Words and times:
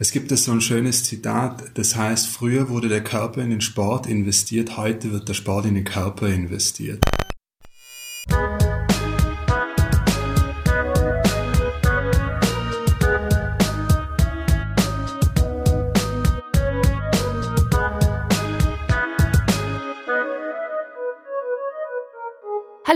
Es 0.00 0.10
gibt 0.10 0.32
so 0.42 0.50
ein 0.50 0.60
schönes 0.60 1.04
Zitat, 1.04 1.70
das 1.74 1.94
heißt, 1.94 2.26
früher 2.26 2.68
wurde 2.68 2.88
der 2.88 3.04
Körper 3.04 3.42
in 3.42 3.50
den 3.50 3.60
Sport 3.60 4.08
investiert, 4.08 4.76
heute 4.76 5.12
wird 5.12 5.28
der 5.28 5.34
Sport 5.34 5.66
in 5.66 5.76
den 5.76 5.84
Körper 5.84 6.26
investiert. 6.26 6.98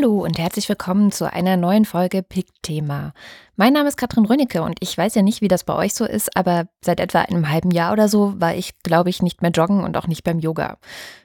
Hallo 0.09 0.25
und 0.25 0.39
herzlich 0.39 0.71
willkommen 0.71 1.13
zu 1.13 1.31
einer 1.31 1.59
neuen 1.59 1.85
Folge 1.85 2.23
Pick-Thema. 2.23 3.13
Mein 3.57 3.75
Name 3.75 3.91
ist 3.91 3.99
Katrin 3.99 4.25
Rönicke 4.25 4.63
und 4.63 4.79
ich 4.81 4.97
weiß 4.97 5.15
ja 5.15 5.21
nicht, 5.21 5.43
wie 5.43 5.49
das 5.49 5.65
bei 5.65 5.75
euch 5.75 5.93
so 5.93 6.07
ist, 6.07 6.35
aber 6.35 6.67
seit 6.83 6.99
etwa 6.99 7.21
einem 7.21 7.51
halben 7.51 7.71
Jahr 7.71 7.93
oder 7.93 8.09
so 8.09 8.33
war 8.41 8.55
ich, 8.55 8.79
glaube 8.79 9.11
ich, 9.11 9.21
nicht 9.21 9.43
mehr 9.43 9.51
joggen 9.51 9.85
und 9.85 9.99
auch 9.99 10.07
nicht 10.07 10.25
beim 10.25 10.39
Yoga. 10.39 10.79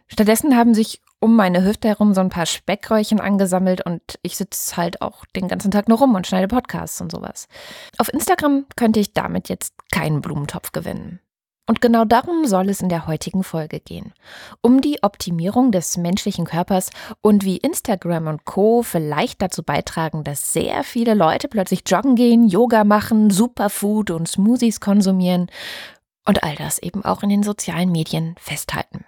Stattdessen 0.09 0.57
haben 0.57 0.73
sich 0.73 1.01
um 1.21 1.37
meine 1.37 1.63
Hüfte 1.63 1.87
herum 1.87 2.13
so 2.13 2.19
ein 2.19 2.27
paar 2.27 2.45
Speckröllchen 2.45 3.21
angesammelt 3.21 3.85
und 3.85 4.01
ich 4.21 4.35
sitze 4.35 4.75
halt 4.75 5.01
auch 5.01 5.23
den 5.33 5.47
ganzen 5.47 5.71
Tag 5.71 5.87
nur 5.87 5.99
rum 5.99 6.13
und 6.13 6.27
schneide 6.27 6.49
Podcasts 6.49 6.99
und 6.99 7.09
sowas. 7.09 7.47
Auf 7.99 8.11
Instagram 8.11 8.65
könnte 8.75 8.99
ich 8.99 9.13
damit 9.13 9.47
jetzt 9.47 9.75
keinen 9.93 10.19
Blumentopf 10.19 10.73
gewinnen. 10.73 11.21
Und 11.65 11.79
genau 11.79 12.03
darum 12.03 12.45
soll 12.45 12.69
es 12.69 12.81
in 12.81 12.89
der 12.89 13.07
heutigen 13.07 13.43
Folge 13.43 13.79
gehen. 13.79 14.13
Um 14.61 14.81
die 14.81 15.01
Optimierung 15.01 15.71
des 15.71 15.95
menschlichen 15.95 16.45
Körpers 16.45 16.89
und 17.21 17.45
wie 17.45 17.57
Instagram 17.57 18.27
und 18.27 18.43
Co 18.43 18.83
vielleicht 18.83 19.41
dazu 19.41 19.63
beitragen, 19.63 20.25
dass 20.25 20.51
sehr 20.51 20.83
viele 20.83 21.13
Leute 21.13 21.47
plötzlich 21.47 21.83
joggen 21.85 22.15
gehen, 22.15 22.49
Yoga 22.49 22.83
machen, 22.83 23.29
Superfood 23.29 24.11
und 24.11 24.27
Smoothies 24.27 24.81
konsumieren 24.81 25.47
und 26.25 26.43
all 26.43 26.55
das 26.55 26.79
eben 26.79 27.05
auch 27.05 27.23
in 27.23 27.29
den 27.29 27.43
sozialen 27.43 27.91
Medien 27.91 28.35
festhalten. 28.39 29.05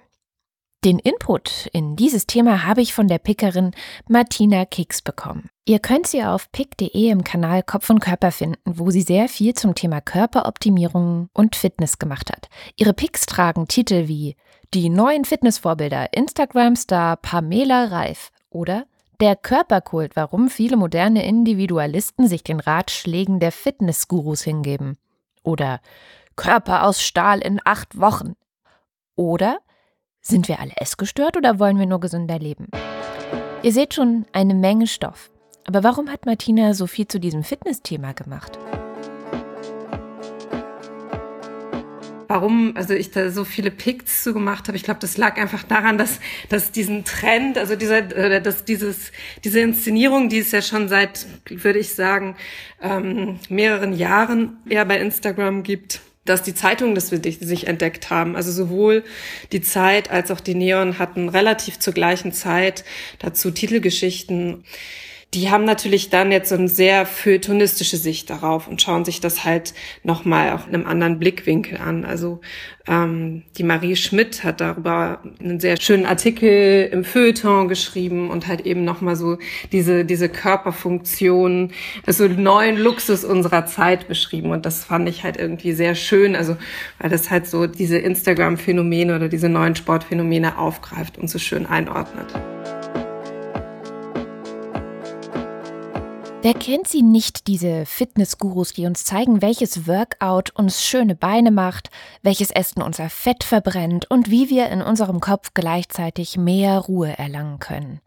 Den 0.85 0.99
Input 0.99 1.67
in 1.73 1.95
dieses 1.95 2.27
Thema 2.27 2.63
habe 2.63 2.79
ich 2.79 2.93
von 2.93 3.07
der 3.07 3.17
Pickerin 3.17 3.71
Martina 4.07 4.65
Kicks 4.65 5.01
bekommen. 5.01 5.49
Ihr 5.65 5.79
könnt 5.79 6.05
sie 6.05 6.23
auf 6.23 6.51
pick.de 6.51 7.09
im 7.09 7.23
Kanal 7.23 7.63
Kopf 7.63 7.89
und 7.89 8.01
Körper 8.01 8.31
finden, 8.31 8.59
wo 8.65 8.91
sie 8.91 9.01
sehr 9.01 9.27
viel 9.27 9.55
zum 9.55 9.73
Thema 9.73 9.99
Körperoptimierung 9.99 11.29
und 11.33 11.55
Fitness 11.55 11.97
gemacht 11.97 12.31
hat. 12.31 12.49
Ihre 12.75 12.93
Picks 12.93 13.25
tragen 13.25 13.67
Titel 13.67 14.07
wie 14.07 14.35
Die 14.75 14.89
neuen 14.89 15.25
Fitnessvorbilder 15.25 16.13
Instagram-Star 16.13 17.17
Pamela 17.17 17.85
Reif 17.85 18.29
oder 18.51 18.85
Der 19.19 19.35
Körperkult, 19.35 20.15
warum 20.15 20.51
viele 20.51 20.77
moderne 20.77 21.25
Individualisten 21.25 22.27
sich 22.27 22.43
den 22.43 22.59
Ratschlägen 22.59 23.39
der 23.39 23.51
Fitnessgurus 23.51 24.43
hingeben. 24.43 24.99
Oder 25.41 25.81
Körper 26.35 26.83
aus 26.83 27.01
Stahl 27.01 27.39
in 27.39 27.59
acht 27.65 27.99
Wochen. 27.99 28.35
Oder 29.15 29.57
sind 30.27 30.47
wir 30.47 30.59
alle 30.59 30.73
essgestört 30.77 31.37
oder 31.37 31.59
wollen 31.59 31.77
wir 31.77 31.85
nur 31.85 31.99
gesünder 31.99 32.39
leben? 32.39 32.67
Ihr 33.63 33.71
seht 33.71 33.93
schon 33.93 34.25
eine 34.31 34.53
Menge 34.53 34.87
Stoff. 34.87 35.31
Aber 35.65 35.83
warum 35.83 36.09
hat 36.09 36.25
Martina 36.25 36.73
so 36.73 36.87
viel 36.87 37.07
zu 37.07 37.19
diesem 37.19 37.43
Fitnessthema 37.43 38.13
gemacht? 38.13 38.57
warum 42.27 42.75
also 42.75 42.93
ich 42.93 43.11
da 43.11 43.29
so 43.29 43.45
viele 43.45 43.71
Picks 43.71 44.23
zu 44.23 44.33
gemacht 44.33 44.67
habe. 44.67 44.75
Ich 44.75 44.83
glaube, 44.83 44.99
das 44.99 45.15
lag 45.15 45.37
einfach 45.37 45.63
daran, 45.63 45.97
dass, 45.97 46.19
dass 46.49 46.71
diesen 46.71 47.05
Trend, 47.05 47.57
also 47.57 47.75
dieser, 47.75 48.01
dass 48.01 48.65
dieses, 48.65 49.11
diese 49.43 49.59
Inszenierung, 49.61 50.27
die 50.27 50.39
es 50.39 50.51
ja 50.51 50.61
schon 50.61 50.89
seit, 50.89 51.25
würde 51.49 51.79
ich 51.79 51.93
sagen, 51.93 52.35
ähm, 52.81 53.39
mehreren 53.47 53.93
Jahren 53.93 54.57
eher 54.67 54.85
bei 54.85 54.99
Instagram 54.99 55.63
gibt, 55.63 56.01
dass 56.25 56.43
die 56.43 56.55
Zeitungen 56.55 56.95
das 56.95 57.09
für 57.09 57.21
sich 57.21 57.67
entdeckt 57.67 58.09
haben. 58.09 58.35
Also 58.35 58.51
sowohl 58.51 59.03
die 59.51 59.61
Zeit 59.61 60.11
als 60.11 60.31
auch 60.31 60.39
die 60.39 60.55
Neon 60.55 60.99
hatten 60.99 61.29
relativ 61.29 61.79
zur 61.79 61.93
gleichen 61.93 62.33
Zeit 62.33 62.83
dazu 63.19 63.51
Titelgeschichten 63.51 64.63
die 65.35 65.49
haben 65.51 65.65
natürlich 65.65 66.09
dann 66.09 66.31
jetzt 66.31 66.47
so 66.47 66.55
eine 66.55 66.69
sehr 66.69 67.05
feuilletonistische 67.05 67.97
Sicht 67.97 68.29
darauf 68.29 68.69
und 68.69 68.81
schauen 68.81 69.03
sich 69.03 69.19
das 69.19 69.43
halt 69.43 69.73
nochmal 70.03 70.53
auch 70.53 70.65
in 70.65 70.73
einem 70.73 70.87
anderen 70.87 71.19
Blickwinkel 71.19 71.77
an. 71.77 72.05
Also 72.05 72.39
ähm, 72.87 73.43
die 73.57 73.63
Marie 73.63 73.97
Schmidt 73.97 74.45
hat 74.45 74.61
darüber 74.61 75.21
einen 75.41 75.59
sehr 75.59 75.75
schönen 75.79 76.05
Artikel 76.05 76.87
im 76.89 77.03
Feuilleton 77.03 77.67
geschrieben 77.67 78.29
und 78.29 78.47
halt 78.47 78.61
eben 78.61 78.85
nochmal 78.85 79.17
so 79.17 79.37
diese, 79.73 80.05
diese 80.05 80.29
Körperfunktion, 80.29 81.71
also 82.05 82.29
neuen 82.29 82.77
Luxus 82.77 83.25
unserer 83.25 83.65
Zeit 83.65 84.07
beschrieben. 84.07 84.51
Und 84.51 84.65
das 84.65 84.85
fand 84.85 85.09
ich 85.09 85.25
halt 85.25 85.35
irgendwie 85.35 85.73
sehr 85.73 85.95
schön, 85.95 86.37
also 86.37 86.55
weil 86.99 87.09
das 87.09 87.29
halt 87.29 87.45
so 87.45 87.67
diese 87.67 87.97
Instagram-Phänomene 87.97 89.17
oder 89.17 89.27
diese 89.27 89.49
neuen 89.49 89.75
Sportphänomene 89.75 90.57
aufgreift 90.57 91.17
und 91.17 91.29
so 91.29 91.39
schön 91.39 91.65
einordnet. 91.65 92.33
Wer 96.45 96.53
kennt 96.53 96.87
sie 96.87 97.01
nicht, 97.01 97.47
diese 97.47 97.87
Fitnessgurus, 97.87 98.71
die 98.71 98.85
uns 98.85 99.03
zeigen, 99.03 99.41
welches 99.41 99.87
Workout 99.87 100.51
uns 100.51 100.85
schöne 100.85 101.15
Beine 101.15 101.49
macht, 101.49 101.89
welches 102.21 102.51
Essen 102.51 102.83
unser 102.83 103.09
Fett 103.09 103.43
verbrennt 103.43 104.11
und 104.11 104.29
wie 104.29 104.51
wir 104.51 104.69
in 104.69 104.83
unserem 104.83 105.21
Kopf 105.21 105.55
gleichzeitig 105.55 106.37
mehr 106.37 106.77
Ruhe 106.77 107.17
erlangen 107.17 107.57
können. 107.57 107.99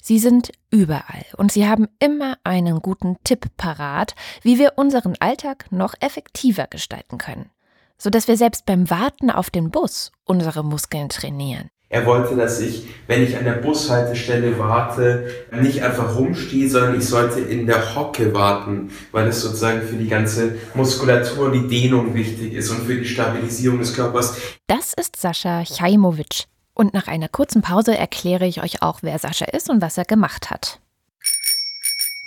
Sie 0.00 0.20
sind 0.20 0.52
überall 0.70 1.24
und 1.36 1.50
sie 1.50 1.66
haben 1.66 1.88
immer 1.98 2.38
einen 2.44 2.78
guten 2.82 3.16
Tipp 3.24 3.46
parat, 3.56 4.14
wie 4.42 4.60
wir 4.60 4.74
unseren 4.76 5.16
Alltag 5.18 5.66
noch 5.72 5.94
effektiver 5.98 6.68
gestalten 6.68 7.18
können, 7.18 7.50
sodass 7.98 8.28
wir 8.28 8.36
selbst 8.36 8.64
beim 8.64 8.90
Warten 8.90 9.28
auf 9.28 9.50
den 9.50 9.72
Bus 9.72 10.12
unsere 10.24 10.62
Muskeln 10.62 11.08
trainieren. 11.08 11.68
Er 11.92 12.06
wollte, 12.06 12.36
dass 12.36 12.58
ich, 12.58 12.86
wenn 13.06 13.22
ich 13.22 13.36
an 13.36 13.44
der 13.44 13.52
Bushaltestelle 13.52 14.58
warte, 14.58 15.26
nicht 15.60 15.82
einfach 15.82 16.16
rumstehe, 16.16 16.66
sondern 16.66 16.96
ich 16.96 17.06
sollte 17.06 17.40
in 17.40 17.66
der 17.66 17.94
Hocke 17.94 18.32
warten, 18.32 18.90
weil 19.12 19.28
es 19.28 19.42
sozusagen 19.42 19.82
für 19.82 19.96
die 19.96 20.08
ganze 20.08 20.54
Muskulatur 20.72 21.46
und 21.46 21.52
die 21.52 21.68
Dehnung 21.68 22.14
wichtig 22.14 22.54
ist 22.54 22.70
und 22.70 22.86
für 22.86 22.94
die 22.94 23.04
Stabilisierung 23.04 23.78
des 23.78 23.94
Körpers. 23.94 24.38
Das 24.66 24.94
ist 24.94 25.16
Sascha 25.16 25.66
Chaimowitsch. 25.66 26.44
Und 26.72 26.94
nach 26.94 27.08
einer 27.08 27.28
kurzen 27.28 27.60
Pause 27.60 27.94
erkläre 27.94 28.46
ich 28.46 28.62
euch 28.62 28.80
auch, 28.80 29.00
wer 29.02 29.18
Sascha 29.18 29.44
ist 29.44 29.68
und 29.68 29.82
was 29.82 29.98
er 29.98 30.06
gemacht 30.06 30.50
hat. 30.50 30.80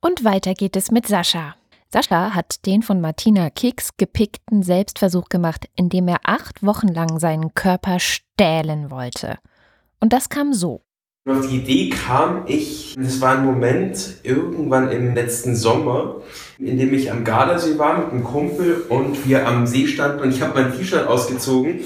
Und 0.00 0.22
weiter 0.22 0.54
geht 0.54 0.76
es 0.76 0.92
mit 0.92 1.08
Sascha. 1.08 1.56
Sascha 1.92 2.34
hat 2.34 2.66
den 2.66 2.82
von 2.82 3.00
Martina 3.00 3.50
Kicks 3.50 3.96
gepickten 3.96 4.62
Selbstversuch 4.62 5.28
gemacht, 5.28 5.68
indem 5.74 6.06
er 6.06 6.20
acht 6.22 6.64
Wochen 6.64 6.86
lang 6.86 7.18
seinen 7.18 7.52
Körper 7.54 7.98
stählen 7.98 8.92
wollte. 8.92 9.38
Und 10.00 10.12
das 10.12 10.28
kam 10.28 10.54
so. 10.54 10.82
Auf 11.28 11.46
die 11.46 11.58
Idee 11.58 11.90
kam 11.90 12.44
ich, 12.46 12.96
das 12.98 13.20
war 13.20 13.36
ein 13.36 13.44
Moment 13.44 14.16
irgendwann 14.22 14.90
im 14.90 15.14
letzten 15.14 15.54
Sommer, 15.54 16.22
in 16.58 16.78
dem 16.78 16.94
ich 16.94 17.12
am 17.12 17.24
Gardasee 17.24 17.78
war 17.78 17.98
mit 17.98 18.10
einem 18.10 18.24
Kumpel 18.24 18.86
und 18.88 19.28
wir 19.28 19.46
am 19.46 19.66
See 19.66 19.86
standen 19.86 20.20
und 20.20 20.30
ich 20.30 20.40
habe 20.40 20.60
mein 20.60 20.74
T-Shirt 20.74 21.06
ausgezogen 21.06 21.80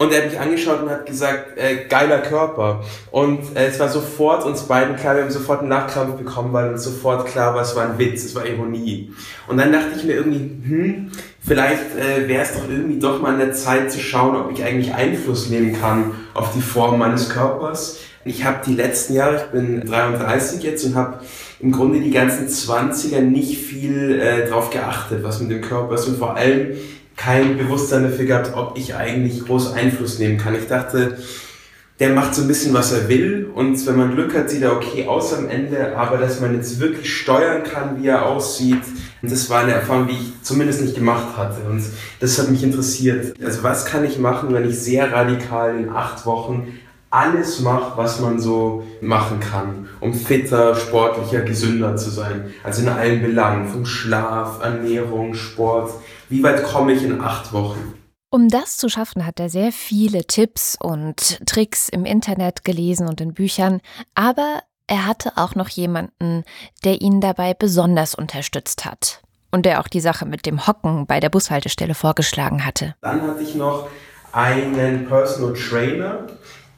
und 0.00 0.14
er 0.14 0.22
hat 0.22 0.30
mich 0.30 0.40
angeschaut 0.40 0.82
und 0.82 0.88
hat 0.88 1.04
gesagt, 1.04 1.58
äh, 1.58 1.84
geiler 1.86 2.20
Körper. 2.22 2.82
Und 3.10 3.54
äh, 3.54 3.66
es 3.66 3.78
war 3.78 3.90
sofort 3.90 4.46
uns 4.46 4.62
beiden 4.62 4.96
klar, 4.96 5.14
wir 5.14 5.24
haben 5.24 5.30
sofort 5.30 5.60
einen 5.60 5.68
Nachkrampf 5.68 6.16
bekommen, 6.16 6.54
weil 6.54 6.70
uns 6.70 6.84
sofort 6.84 7.26
klar 7.26 7.54
war, 7.54 7.60
es 7.60 7.76
war 7.76 7.84
ein 7.84 7.98
Witz, 7.98 8.24
es 8.24 8.34
war 8.34 8.46
Ironie. 8.46 9.12
Und 9.46 9.58
dann 9.58 9.70
dachte 9.70 9.90
ich 9.96 10.04
mir 10.04 10.14
irgendwie, 10.14 10.38
hm, 10.38 11.12
vielleicht 11.40 11.96
äh, 11.96 12.28
wäre 12.28 12.42
es 12.42 12.54
doch 12.54 12.68
irgendwie 12.68 12.98
doch 12.98 13.20
mal 13.20 13.32
an 13.34 13.38
der 13.38 13.52
Zeit 13.52 13.90
zu 13.90 13.98
schauen, 13.98 14.36
ob 14.36 14.52
ich 14.52 14.64
eigentlich 14.64 14.94
Einfluss 14.94 15.48
nehmen 15.50 15.78
kann 15.80 16.12
auf 16.34 16.52
die 16.54 16.60
Form 16.60 16.98
meines 16.98 17.28
Körpers. 17.28 17.98
Ich 18.24 18.44
habe 18.44 18.58
die 18.66 18.74
letzten 18.74 19.14
Jahre, 19.14 19.36
ich 19.36 19.50
bin 19.50 19.84
33 19.86 20.62
jetzt 20.62 20.84
und 20.84 20.94
habe 20.94 21.20
im 21.58 21.72
Grunde 21.72 22.00
die 22.00 22.10
ganzen 22.10 22.48
20er 22.48 23.20
nicht 23.20 23.58
viel 23.58 24.20
äh, 24.20 24.46
drauf 24.48 24.70
geachtet, 24.70 25.22
was 25.22 25.40
mit 25.40 25.50
dem 25.50 25.62
Körper 25.62 25.94
ist 25.94 26.06
und 26.06 26.18
vor 26.18 26.36
allem 26.36 26.76
kein 27.16 27.58
Bewusstsein 27.58 28.04
dafür 28.04 28.24
gehabt, 28.24 28.52
ob 28.54 28.78
ich 28.78 28.94
eigentlich 28.94 29.44
groß 29.44 29.74
Einfluss 29.74 30.18
nehmen 30.18 30.38
kann. 30.38 30.54
Ich 30.54 30.68
dachte, 30.68 31.18
der 32.00 32.14
macht 32.14 32.34
so 32.34 32.42
ein 32.42 32.48
bisschen, 32.48 32.72
was 32.72 32.92
er 32.92 33.08
will 33.08 33.50
und 33.54 33.86
wenn 33.86 33.96
man 33.96 34.14
Glück 34.14 34.34
hat, 34.34 34.48
sieht 34.48 34.62
er 34.62 34.72
okay 34.72 35.06
aus 35.06 35.34
am 35.34 35.48
Ende, 35.48 35.96
aber 35.96 36.16
dass 36.16 36.40
man 36.40 36.54
jetzt 36.54 36.80
wirklich 36.80 37.14
steuern 37.14 37.62
kann, 37.62 38.02
wie 38.02 38.08
er 38.08 38.26
aussieht, 38.26 38.82
das 39.22 39.50
war 39.50 39.60
eine 39.60 39.72
Erfahrung, 39.72 40.08
die 40.08 40.14
ich 40.14 40.42
zumindest 40.42 40.80
nicht 40.80 40.94
gemacht 40.94 41.36
hatte 41.36 41.60
und 41.68 41.82
das 42.18 42.38
hat 42.38 42.50
mich 42.50 42.62
interessiert. 42.62 43.34
Also 43.44 43.62
was 43.62 43.84
kann 43.84 44.04
ich 44.04 44.18
machen, 44.18 44.54
wenn 44.54 44.68
ich 44.68 44.78
sehr 44.78 45.12
radikal 45.12 45.78
in 45.78 45.90
acht 45.90 46.24
Wochen 46.24 46.78
alles 47.10 47.60
mache, 47.60 47.98
was 47.98 48.20
man 48.20 48.38
so 48.38 48.84
machen 49.00 49.40
kann, 49.40 49.88
um 49.98 50.14
fitter, 50.14 50.76
sportlicher, 50.76 51.42
gesünder 51.42 51.96
zu 51.96 52.08
sein. 52.08 52.54
Also 52.62 52.82
in 52.82 52.88
allen 52.88 53.20
Belangen, 53.20 53.68
vom 53.68 53.84
Schlaf, 53.84 54.62
Ernährung, 54.62 55.34
Sport, 55.34 55.90
wie 56.28 56.42
weit 56.42 56.62
komme 56.62 56.92
ich 56.92 57.02
in 57.02 57.20
acht 57.20 57.52
Wochen? 57.52 57.99
Um 58.32 58.48
das 58.48 58.76
zu 58.76 58.88
schaffen, 58.88 59.26
hat 59.26 59.40
er 59.40 59.50
sehr 59.50 59.72
viele 59.72 60.24
Tipps 60.24 60.78
und 60.80 61.44
Tricks 61.46 61.88
im 61.88 62.04
Internet 62.04 62.64
gelesen 62.64 63.08
und 63.08 63.20
in 63.20 63.34
Büchern, 63.34 63.80
aber 64.14 64.62
er 64.86 65.04
hatte 65.04 65.32
auch 65.34 65.56
noch 65.56 65.68
jemanden, 65.68 66.44
der 66.84 67.00
ihn 67.00 67.20
dabei 67.20 67.54
besonders 67.54 68.14
unterstützt 68.14 68.84
hat 68.84 69.20
und 69.50 69.66
der 69.66 69.80
auch 69.80 69.88
die 69.88 70.00
Sache 70.00 70.26
mit 70.26 70.46
dem 70.46 70.68
Hocken 70.68 71.06
bei 71.06 71.18
der 71.18 71.28
Bushaltestelle 71.28 71.94
vorgeschlagen 71.94 72.64
hatte. 72.64 72.94
Dann 73.00 73.20
hatte 73.22 73.42
ich 73.42 73.56
noch 73.56 73.88
einen 74.30 75.08
Personal 75.08 75.54
Trainer, 75.54 76.28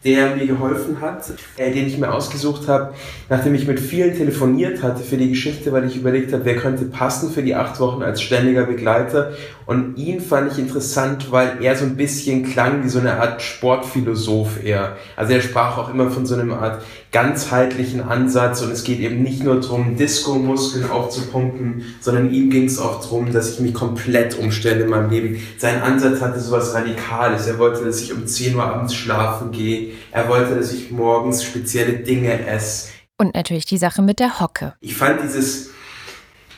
der 0.05 0.35
mir 0.35 0.47
geholfen 0.47 1.01
hat, 1.01 1.33
äh, 1.57 1.71
den 1.73 1.87
ich 1.87 1.99
mir 1.99 2.13
ausgesucht 2.13 2.67
habe, 2.69 2.95
nachdem 3.29 3.55
ich 3.55 3.67
mit 3.67 3.79
vielen 3.79 4.17
telefoniert 4.17 4.83
hatte 4.83 5.03
für 5.03 5.17
die 5.17 5.31
Geschichte, 5.31 5.73
weil 5.73 5.85
ich 5.85 5.97
überlegt 5.97 6.33
habe, 6.33 6.45
wer 6.45 6.57
könnte 6.57 6.87
passen 6.87 7.31
für 7.31 7.43
die 7.43 7.55
acht 7.55 7.79
Wochen 7.79 8.03
als 8.03 8.21
ständiger 8.21 8.65
Begleiter. 8.65 9.33
Und 9.67 9.97
ihn 9.97 10.21
fand 10.21 10.53
ich 10.53 10.59
interessant, 10.59 11.31
weil 11.31 11.63
er 11.63 11.77
so 11.77 11.85
ein 11.85 11.97
bisschen 11.97 12.45
klang 12.45 12.85
wie 12.85 12.89
so 12.89 12.99
eine 12.99 13.21
Art 13.21 13.43
Sportphilosoph 13.43 14.63
eher. 14.63 14.97
Also 15.17 15.33
er 15.33 15.41
sprach 15.41 15.79
auch 15.79 15.89
immer 15.91 16.11
von 16.11 16.27
so 16.27 16.35
einer 16.35 16.61
Art 16.61 16.83
ganzheitlichen 17.13 18.01
Ansatz 18.01 18.63
und 18.63 18.73
es 18.73 18.85
geht 18.85 18.99
eben 19.01 19.23
nicht 19.23 19.45
nur 19.45 19.61
darum, 19.61 19.97
Disco-Muskeln 19.97 20.91
aufzupumpen, 20.91 21.85
sondern 22.01 22.33
ihm 22.33 22.51
ging 22.51 22.65
es 22.65 22.79
auch 22.79 23.03
darum, 23.03 23.33
dass 23.33 23.51
ich 23.51 23.61
mich 23.61 23.75
komplett 23.75 24.39
umstelle 24.39 24.85
in 24.85 24.91
meinem 24.91 25.11
Leben. 25.11 25.43
Sein 25.59 25.83
Ansatz 25.83 26.21
hatte 26.21 26.41
sowas 26.41 26.75
Radikales. 26.75 27.47
Er 27.47 27.59
wollte, 27.59 27.85
dass 27.85 28.01
ich 28.01 28.13
um 28.13 28.27
10 28.27 28.57
Uhr 28.57 28.65
abends 28.65 28.95
schlafen 28.95 29.53
gehe. 29.53 29.93
Er 30.11 30.29
wollte, 30.29 30.55
dass 30.55 30.73
ich 30.73 30.91
morgens 30.91 31.45
spezielle 31.45 31.93
Dinge 31.93 32.47
esse. 32.47 32.89
Und 33.19 33.35
natürlich 33.35 33.67
die 33.67 33.79
Sache 33.79 34.03
mit 34.03 34.19
der 34.19 34.41
Hocke. 34.41 34.75
Ich 34.81 34.97
fand 34.97 35.23
dieses, 35.23 35.71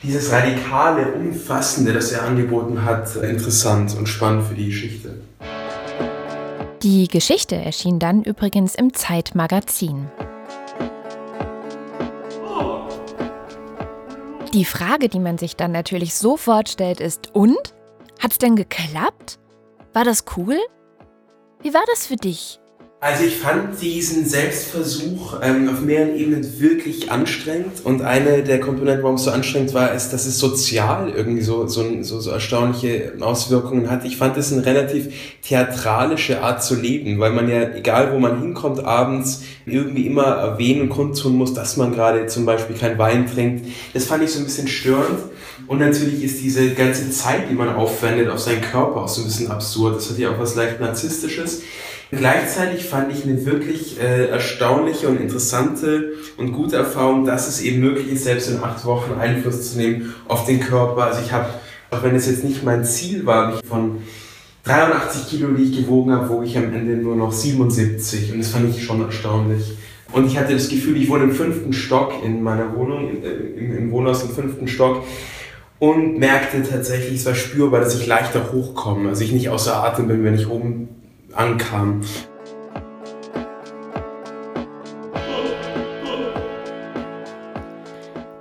dieses 0.03 0.31
radikale, 0.31 1.13
umfassende, 1.13 1.93
das 1.93 2.11
er 2.11 2.23
angeboten 2.23 2.85
hat, 2.85 3.15
interessant 3.15 3.95
und 3.97 4.07
spannend 4.07 4.47
für 4.47 4.55
die 4.55 4.67
Geschichte. 4.67 5.15
Die 6.83 7.07
Geschichte 7.07 7.55
erschien 7.55 7.99
dann 7.99 8.23
übrigens 8.23 8.75
im 8.75 8.93
Zeitmagazin. 8.93 10.07
Die 14.53 14.65
Frage, 14.65 15.09
die 15.09 15.19
man 15.19 15.37
sich 15.37 15.55
dann 15.55 15.71
natürlich 15.71 16.15
sofort 16.15 16.69
stellt, 16.69 17.01
ist, 17.01 17.35
und? 17.35 17.73
Hat's 18.21 18.37
denn 18.37 18.55
geklappt? 18.55 19.39
War 19.93 20.05
das 20.05 20.23
cool? 20.37 20.57
Wie 21.61 21.73
war 21.73 21.83
das 21.87 22.07
für 22.07 22.15
dich? 22.15 22.59
Also 23.05 23.23
ich 23.23 23.35
fand 23.35 23.79
diesen 23.83 24.25
Selbstversuch 24.25 25.39
ähm, 25.43 25.69
auf 25.69 25.81
mehreren 25.81 26.15
Ebenen 26.15 26.59
wirklich 26.59 27.11
anstrengend 27.11 27.81
und 27.83 28.01
eine 28.01 28.41
der 28.41 28.59
Komponenten, 28.59 29.03
warum 29.03 29.17
es 29.17 29.25
so 29.25 29.29
anstrengend 29.29 29.75
war, 29.75 29.93
ist, 29.93 30.09
dass 30.09 30.25
es 30.25 30.39
sozial 30.39 31.13
irgendwie 31.15 31.43
so, 31.43 31.67
so, 31.67 32.01
so, 32.01 32.19
so 32.19 32.31
erstaunliche 32.31 33.13
Auswirkungen 33.19 33.91
hat. 33.91 34.05
Ich 34.05 34.17
fand 34.17 34.35
es 34.37 34.51
eine 34.51 34.65
relativ 34.65 35.13
theatralische 35.43 36.41
Art 36.41 36.63
zu 36.63 36.73
leben, 36.73 37.19
weil 37.19 37.31
man 37.31 37.47
ja, 37.47 37.75
egal 37.75 38.11
wo 38.11 38.17
man 38.17 38.41
hinkommt, 38.41 38.83
abends 38.83 39.43
irgendwie 39.67 40.07
immer 40.07 40.23
erwähnen 40.23 40.81
und 40.81 40.89
kundtun 40.89 41.35
muss, 41.35 41.53
dass 41.53 41.77
man 41.77 41.93
gerade 41.93 42.25
zum 42.25 42.47
Beispiel 42.47 42.75
kein 42.75 42.97
Wein 42.97 43.27
trinkt. 43.31 43.67
Das 43.93 44.05
fand 44.05 44.23
ich 44.23 44.31
so 44.31 44.39
ein 44.39 44.45
bisschen 44.45 44.67
störend. 44.67 45.19
Und 45.67 45.77
natürlich 45.77 46.23
ist 46.23 46.41
diese 46.41 46.71
ganze 46.71 47.11
Zeit, 47.11 47.51
die 47.51 47.53
man 47.53 47.69
aufwendet 47.69 48.29
auf 48.29 48.39
seinen 48.39 48.61
Körper 48.61 49.01
auch 49.03 49.07
so 49.07 49.21
ein 49.21 49.27
bisschen 49.27 49.51
absurd. 49.51 49.97
Das 49.97 50.09
hat 50.09 50.17
ja 50.17 50.31
auch 50.31 50.39
was 50.39 50.55
leicht 50.55 50.79
Narzisstisches. 50.79 51.61
Gleichzeitig 52.11 52.85
fand 52.85 53.11
ich 53.11 53.23
eine 53.23 53.45
wirklich 53.45 53.99
äh, 53.99 54.27
erstaunliche 54.27 55.07
und 55.07 55.19
interessante 55.19 56.13
und 56.37 56.51
gute 56.51 56.75
Erfahrung, 56.75 57.25
dass 57.25 57.47
es 57.47 57.61
eben 57.61 57.79
möglich 57.79 58.11
ist, 58.11 58.25
selbst 58.25 58.49
in 58.49 58.63
acht 58.63 58.85
Wochen 58.85 59.13
Einfluss 59.19 59.71
zu 59.71 59.77
nehmen 59.77 60.13
auf 60.27 60.45
den 60.45 60.59
Körper. 60.59 61.05
Also 61.05 61.21
ich 61.25 61.31
habe, 61.31 61.49
auch 61.89 62.03
wenn 62.03 62.15
es 62.15 62.27
jetzt 62.27 62.43
nicht 62.43 62.63
mein 62.63 62.85
Ziel 62.85 63.25
war, 63.25 63.59
von 63.67 64.03
83 64.65 65.29
Kilo, 65.29 65.49
die 65.49 65.63
ich 65.63 65.77
gewogen 65.77 66.11
habe, 66.11 66.29
wog 66.29 66.45
ich 66.45 66.57
am 66.57 66.73
Ende 66.73 66.95
nur 66.95 67.15
noch 67.15 67.31
77 67.31 68.33
und 68.33 68.39
das 68.39 68.49
fand 68.49 68.75
ich 68.75 68.83
schon 68.83 69.01
erstaunlich. 69.03 69.73
Und 70.11 70.27
ich 70.27 70.37
hatte 70.37 70.53
das 70.53 70.69
Gefühl, 70.69 70.97
ich 70.97 71.09
wohne 71.09 71.25
im 71.25 71.31
fünften 71.31 71.73
Stock 71.73 72.13
in 72.23 72.43
meiner 72.43 72.75
Wohnung, 72.75 73.23
äh, 73.23 73.29
im, 73.29 73.77
im 73.77 73.91
Wohnhaus 73.91 74.23
im 74.23 74.29
fünften 74.29 74.67
Stock 74.67 75.03
und 75.79 76.19
merkte 76.19 76.63
tatsächlich, 76.63 77.19
es 77.19 77.25
war 77.25 77.35
spürbar, 77.35 77.79
dass 77.79 77.99
ich 77.99 78.07
leichter 78.07 78.51
hochkomme, 78.51 79.09
also 79.09 79.23
ich 79.23 79.31
nicht 79.31 79.49
außer 79.49 79.83
Atem 79.83 80.07
bin, 80.07 80.23
wenn 80.23 80.35
ich 80.35 80.47
oben 80.47 80.89
ankam. 81.35 82.01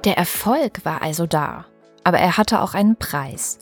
Der 0.05 0.19
Erfolg 0.19 0.85
war 0.85 1.02
also 1.02 1.26
da, 1.26 1.64
aber 2.05 2.19
er 2.19 2.37
hatte 2.37 2.61
auch 2.61 2.75
einen 2.75 2.96
Preis. 2.96 3.58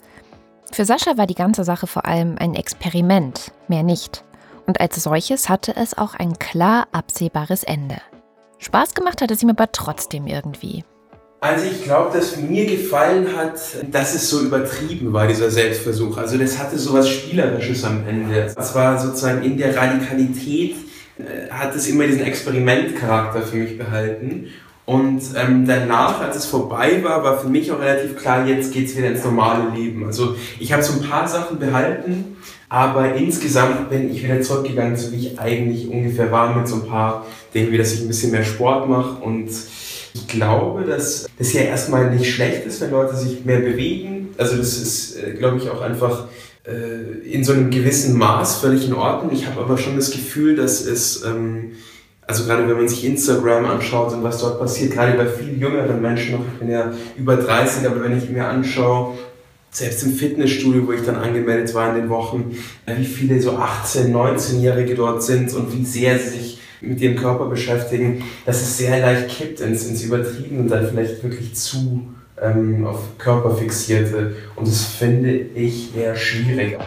Für 0.73 0.85
Sascha 0.85 1.17
war 1.17 1.27
die 1.27 1.35
ganze 1.35 1.65
Sache 1.65 1.87
vor 1.87 2.07
allem 2.07 2.37
ein 2.39 2.55
Experiment, 2.55 3.53
mehr 3.69 3.83
nicht. 3.83 4.25
Und 4.67 4.81
als 4.81 5.03
solches 5.03 5.49
hatte 5.49 5.77
es 5.77 5.97
auch 5.97 6.15
ein 6.15 6.39
klar 6.39 6.89
absehbares 6.93 7.63
Ende. 7.63 8.01
Spaß 8.59 8.95
gemacht 8.95 9.21
hat 9.21 9.31
es 9.31 9.43
ihm 9.43 9.51
aber 9.51 9.71
trotzdem 9.73 10.27
irgendwie. 10.27 10.85
Also 11.43 11.67
ich 11.67 11.83
glaube, 11.83 12.17
dass 12.17 12.37
mir 12.37 12.67
gefallen 12.67 13.37
hat, 13.37 13.61
dass 13.91 14.15
es 14.15 14.31
so 14.31 14.43
übertrieben 14.43 15.13
war, 15.13 15.27
dieser 15.27 15.51
Selbstversuch. 15.51 16.17
Also 16.17 16.39
das 16.39 16.57
hatte 16.57 16.79
so 16.79 16.93
was 16.93 17.09
Spielerisches 17.09 17.83
am 17.83 18.07
Ende. 18.07 18.55
Es 18.57 18.73
war 18.77 18.97
sozusagen 18.97 19.43
in 19.43 19.59
der 19.59 19.77
Radikalität, 19.77 20.77
äh, 21.19 21.51
hat 21.51 21.75
es 21.75 21.89
immer 21.89 22.07
diesen 22.07 22.23
Experimentcharakter 22.23 23.43
für 23.43 23.57
mich 23.57 23.77
behalten. 23.77 24.51
Und 24.85 25.21
ähm, 25.35 25.67
danach, 25.67 26.21
als 26.21 26.37
es 26.37 26.47
vorbei 26.47 27.03
war, 27.03 27.25
war 27.25 27.41
für 27.41 27.49
mich 27.49 27.73
auch 27.73 27.81
relativ 27.81 28.17
klar, 28.17 28.47
jetzt 28.47 28.73
geht's 28.73 28.97
wieder 28.97 29.09
ins 29.09 29.25
normale 29.25 29.75
Leben. 29.75 30.07
Also 30.07 30.37
ich 30.61 30.73
habe 30.73 30.85
so 30.85 30.93
ein 30.93 31.09
paar 31.09 31.27
Sachen 31.27 31.59
behalten, 31.59 32.37
aber 32.69 33.17
insgesamt 33.17 33.91
bin 33.91 34.15
ich 34.15 34.23
wieder 34.23 34.41
zurückgegangen, 34.43 34.97
so 34.97 35.11
wie 35.11 35.27
ich 35.27 35.41
eigentlich 35.41 35.89
ungefähr 35.89 36.31
war, 36.31 36.57
mit 36.57 36.69
so 36.69 36.77
ein 36.77 36.87
paar 36.87 37.27
Dingen, 37.53 37.73
wie 37.73 37.79
dass 37.79 37.93
ich 37.95 38.03
ein 38.03 38.07
bisschen 38.07 38.31
mehr 38.31 38.45
Sport 38.45 38.89
mache 38.89 39.21
und 39.21 39.51
ich 40.15 40.29
glaube, 40.29 40.85
dass 40.85 41.27
das 41.39 41.53
ja 41.53 41.63
erstmal 41.63 42.15
nicht 42.15 42.31
schlecht 42.31 42.67
ist, 42.67 42.81
wenn 42.81 42.91
Leute 42.91 43.17
sich 43.17 43.45
mehr 43.45 43.61
bewegen. 43.61 44.35
Also 44.39 44.57
das 44.57 44.77
ist, 44.77 45.17
äh, 45.17 45.33
glaube 45.33 45.59
ich, 45.59 45.71
auch 45.71 45.81
einfach 45.81 46.27
äh, 46.65 47.29
in 47.29 47.45
so 47.45 47.53
einem 47.53 47.71
gewissen 47.71 48.19
Maß 48.19 48.57
völlig 48.57 48.87
in 48.87 48.95
Ordnung. 48.95 49.33
Ich 49.33 49.47
habe 49.47 49.61
aber 49.61 49.79
schon 49.79 49.97
das 49.97 50.11
Gefühl, 50.11 50.57
dass 50.57 50.85
es, 50.85 51.25
ähm, 51.25 51.73
also 52.27 52.45
gerade 52.45 52.69
wenn 52.69 52.77
man 52.77 52.89
sich 52.89 53.05
Instagram 53.05 53.65
anschaut 53.67 54.13
und 54.13 54.23
was 54.23 54.39
dort 54.39 54.59
passiert, 54.59 54.93
gerade 54.93 55.15
bei 55.15 55.27
viel 55.27 55.59
jüngeren 55.59 56.01
Menschen 56.01 56.33
noch, 56.33 56.45
ich 56.53 56.59
bin 56.59 56.71
ja 56.71 56.93
über 57.17 57.37
30, 57.37 57.87
aber 57.87 58.03
wenn 58.03 58.17
ich 58.17 58.29
mir 58.29 58.47
anschaue, 58.47 59.19
selbst 59.71 60.03
im 60.03 60.13
Fitnessstudio, 60.13 60.87
wo 60.87 60.93
ich 60.93 61.03
dann 61.03 61.17
angemeldet 61.17 61.75
war 61.75 61.89
in 61.95 62.03
den 62.03 62.11
Wochen, 62.11 62.57
äh, 62.85 62.97
wie 62.99 63.07
viele 63.07 63.41
so 63.41 63.53
18-, 63.53 64.13
19-Jährige 64.13 64.95
dort 64.95 65.23
sind 65.23 65.55
und 65.55 65.73
wie 65.73 65.85
sehr 65.85 66.19
sie 66.19 66.39
sich 66.39 66.59
mit 66.83 67.01
ihrem 67.01 67.17
Körper 67.17 67.47
beschäftigen, 67.47 68.25
dass 68.45 68.61
es 68.61 68.77
sehr 68.77 68.99
leicht 69.01 69.29
kippt 69.29 69.61
ins, 69.61 69.87
ins 69.87 70.03
Übertrieben 70.03 70.59
und 70.59 70.69
dann 70.69 70.89
vielleicht 70.89 71.23
wirklich 71.23 71.55
zu 71.55 72.13
ähm, 72.41 72.87
auf 72.87 73.17
Körper 73.19 73.57
fixierte. 73.57 74.35
Und 74.57 74.67
das 74.67 74.85
finde 74.85 75.33
ich 75.33 75.97
eher 75.97 76.17
schwierig. 76.17 76.79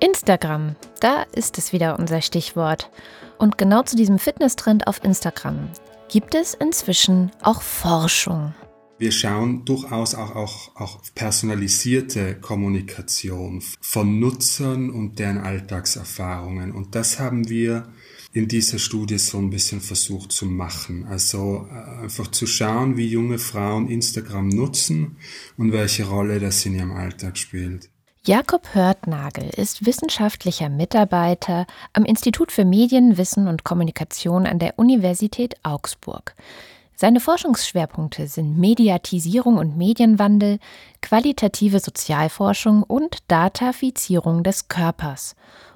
Instagram, 0.00 0.76
da 1.00 1.24
ist 1.34 1.58
es 1.58 1.72
wieder 1.72 1.98
unser 1.98 2.22
Stichwort. 2.22 2.90
Und 3.38 3.58
genau 3.58 3.82
zu 3.82 3.96
diesem 3.96 4.18
Fitnesstrend 4.18 4.86
auf 4.86 5.04
Instagram 5.04 5.68
gibt 6.08 6.34
es 6.34 6.54
inzwischen 6.54 7.30
auch 7.42 7.60
Forschung. 7.60 8.54
Wir 8.96 9.10
schauen 9.10 9.64
durchaus 9.64 10.14
auch, 10.14 10.36
auch, 10.36 10.76
auch 10.76 11.00
personalisierte 11.14 12.36
Kommunikation 12.36 13.60
von 13.80 14.20
Nutzern 14.20 14.88
und 14.88 15.18
deren 15.18 15.38
Alltagserfahrungen. 15.38 16.70
Und 16.70 16.94
das 16.94 17.18
haben 17.18 17.48
wir 17.48 17.88
in 18.32 18.46
dieser 18.46 18.78
Studie 18.78 19.18
so 19.18 19.38
ein 19.38 19.50
bisschen 19.50 19.80
versucht 19.80 20.30
zu 20.30 20.46
machen. 20.46 21.06
Also 21.06 21.66
äh, 21.70 22.02
einfach 22.02 22.28
zu 22.28 22.46
schauen, 22.46 22.96
wie 22.96 23.08
junge 23.08 23.38
Frauen 23.38 23.88
Instagram 23.88 24.48
nutzen 24.48 25.16
und 25.56 25.72
welche 25.72 26.04
Rolle 26.04 26.38
das 26.38 26.64
in 26.64 26.76
ihrem 26.76 26.92
Alltag 26.92 27.36
spielt. 27.36 27.90
Jakob 28.26 28.74
Hörtnagel 28.74 29.50
ist 29.50 29.84
wissenschaftlicher 29.84 30.68
Mitarbeiter 30.68 31.66
am 31.92 32.04
Institut 32.04 32.52
für 32.52 32.64
Medien, 32.64 33.18
Wissen 33.18 33.48
und 33.48 33.64
Kommunikation 33.64 34.46
an 34.46 34.58
der 34.58 34.78
Universität 34.78 35.56
Augsburg. 35.62 36.34
Seine 36.96 37.18
Forschungsschwerpunkte 37.20 38.28
sind 38.28 38.56
Mediatisierung 38.56 39.58
und 39.58 39.76
Medienwandel, 39.76 40.58
qualitative 41.02 41.80
Sozialforschung 41.80 42.84
und 42.84 43.18
Datafizierung 43.28 44.44
des 44.44 44.68
Körpers. 44.68 45.34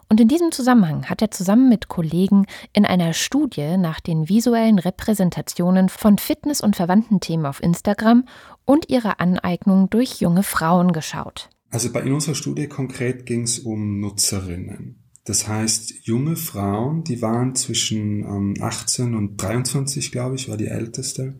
Und 0.08 0.20
in 0.20 0.28
diesem 0.28 0.52
Zusammenhang 0.52 1.06
hat 1.10 1.20
er 1.20 1.30
zusammen 1.30 1.68
mit 1.68 1.88
Kollegen 1.88 2.46
in 2.72 2.86
einer 2.86 3.12
Studie 3.12 3.76
nach 3.76 4.00
den 4.00 4.28
visuellen 4.28 4.78
Repräsentationen 4.78 5.88
von 5.90 6.16
Fitness 6.16 6.62
und 6.62 6.76
verwandten 6.76 7.20
Themen 7.20 7.44
auf 7.44 7.62
Instagram 7.62 8.24
und 8.64 8.88
ihrer 8.88 9.20
Aneignung 9.20 9.90
durch 9.90 10.20
junge 10.20 10.44
Frauen 10.44 10.92
geschaut. 10.92 11.50
Also 11.70 11.92
bei 11.92 12.00
in 12.00 12.12
unserer 12.12 12.34
Studie 12.34 12.68
konkret 12.68 13.26
ging 13.26 13.42
es 13.42 13.58
um 13.58 14.00
Nutzerinnen. 14.00 14.97
Das 15.28 15.46
heißt, 15.46 16.06
junge 16.06 16.36
Frauen, 16.36 17.04
die 17.04 17.20
waren 17.20 17.54
zwischen 17.54 18.20
ähm, 18.24 18.54
18 18.58 19.14
und 19.14 19.36
23, 19.36 20.10
glaube 20.10 20.36
ich, 20.36 20.48
war 20.48 20.56
die 20.56 20.68
älteste 20.68 21.38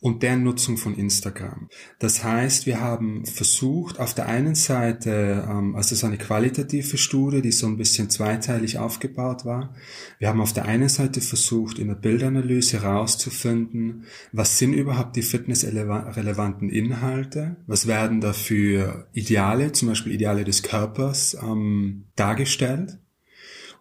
und 0.00 0.22
deren 0.22 0.42
Nutzung 0.42 0.78
von 0.78 0.94
Instagram. 0.94 1.68
Das 1.98 2.24
heißt, 2.24 2.64
wir 2.64 2.80
haben 2.80 3.26
versucht, 3.26 4.00
auf 4.00 4.14
der 4.14 4.26
einen 4.26 4.54
Seite, 4.54 5.46
ähm, 5.48 5.76
also 5.76 5.88
es 5.88 5.98
ist 5.98 6.04
eine 6.04 6.16
qualitative 6.16 6.96
Studie, 6.96 7.42
die 7.42 7.52
so 7.52 7.66
ein 7.66 7.76
bisschen 7.76 8.08
zweiteilig 8.08 8.78
aufgebaut 8.78 9.44
war. 9.44 9.74
Wir 10.18 10.28
haben 10.28 10.40
auf 10.40 10.54
der 10.54 10.64
einen 10.64 10.88
Seite 10.88 11.20
versucht, 11.20 11.78
in 11.78 11.88
der 11.88 11.96
Bildanalyse 11.96 12.80
herauszufinden, 12.82 14.04
was 14.32 14.58
sind 14.58 14.72
überhaupt 14.72 15.16
die 15.16 15.22
fitnessrelevanten 15.22 16.70
Inhalte, 16.70 17.56
was 17.66 17.86
werden 17.86 18.22
da 18.22 18.32
für 18.32 19.06
Ideale, 19.12 19.72
zum 19.72 19.88
Beispiel 19.88 20.14
Ideale 20.14 20.44
des 20.44 20.62
Körpers, 20.62 21.36
ähm, 21.42 22.06
dargestellt 22.16 22.98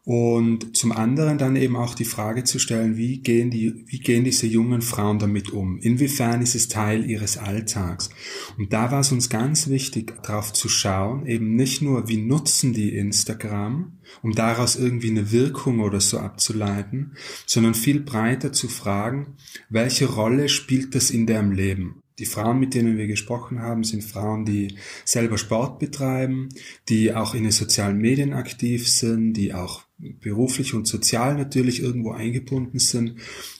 und 0.09 0.75
zum 0.75 0.91
anderen 0.91 1.37
dann 1.37 1.55
eben 1.55 1.75
auch 1.75 1.93
die 1.93 2.03
Frage 2.03 2.43
zu 2.43 2.57
stellen, 2.57 2.97
wie 2.97 3.19
gehen 3.19 3.51
die, 3.51 3.85
wie 3.85 3.99
gehen 3.99 4.23
diese 4.23 4.47
jungen 4.47 4.81
Frauen 4.81 5.19
damit 5.19 5.51
um? 5.51 5.77
Inwiefern 5.77 6.41
ist 6.41 6.55
es 6.55 6.67
Teil 6.67 7.07
ihres 7.07 7.37
Alltags? 7.37 8.09
Und 8.57 8.73
da 8.73 8.91
war 8.91 9.01
es 9.01 9.11
uns 9.11 9.29
ganz 9.29 9.67
wichtig, 9.67 10.15
darauf 10.23 10.51
zu 10.51 10.67
schauen, 10.67 11.27
eben 11.27 11.55
nicht 11.55 11.83
nur, 11.83 12.07
wie 12.07 12.17
nutzen 12.17 12.73
die 12.73 12.95
Instagram, 12.97 13.99
um 14.23 14.33
daraus 14.33 14.77
irgendwie 14.77 15.11
eine 15.11 15.31
Wirkung 15.31 15.79
oder 15.79 16.01
so 16.01 16.17
abzuleiten, 16.17 17.11
sondern 17.45 17.75
viel 17.75 17.99
breiter 17.99 18.51
zu 18.51 18.67
fragen, 18.67 19.35
welche 19.69 20.07
Rolle 20.07 20.49
spielt 20.49 20.95
das 20.95 21.11
in 21.11 21.27
deren 21.27 21.51
Leben? 21.51 22.01
Die 22.19 22.25
Frauen, 22.25 22.59
mit 22.59 22.73
denen 22.73 22.97
wir 22.97 23.07
gesprochen 23.07 23.61
haben, 23.61 23.83
sind 23.83 24.03
Frauen, 24.03 24.45
die 24.45 24.75
selber 25.05 25.37
Sport 25.37 25.79
betreiben, 25.79 26.49
die 26.89 27.13
auch 27.13 27.33
in 27.33 27.43
den 27.43 27.51
sozialen 27.51 27.97
Medien 27.97 28.33
aktiv 28.33 28.89
sind, 28.89 29.33
die 29.33 29.53
auch 29.53 29.83
beruflich 29.97 30.73
und 30.73 30.87
sozial 30.87 31.35
natürlich 31.35 31.81
irgendwo 31.81 32.11
eingebunden 32.11 32.79
sind. 32.79 33.15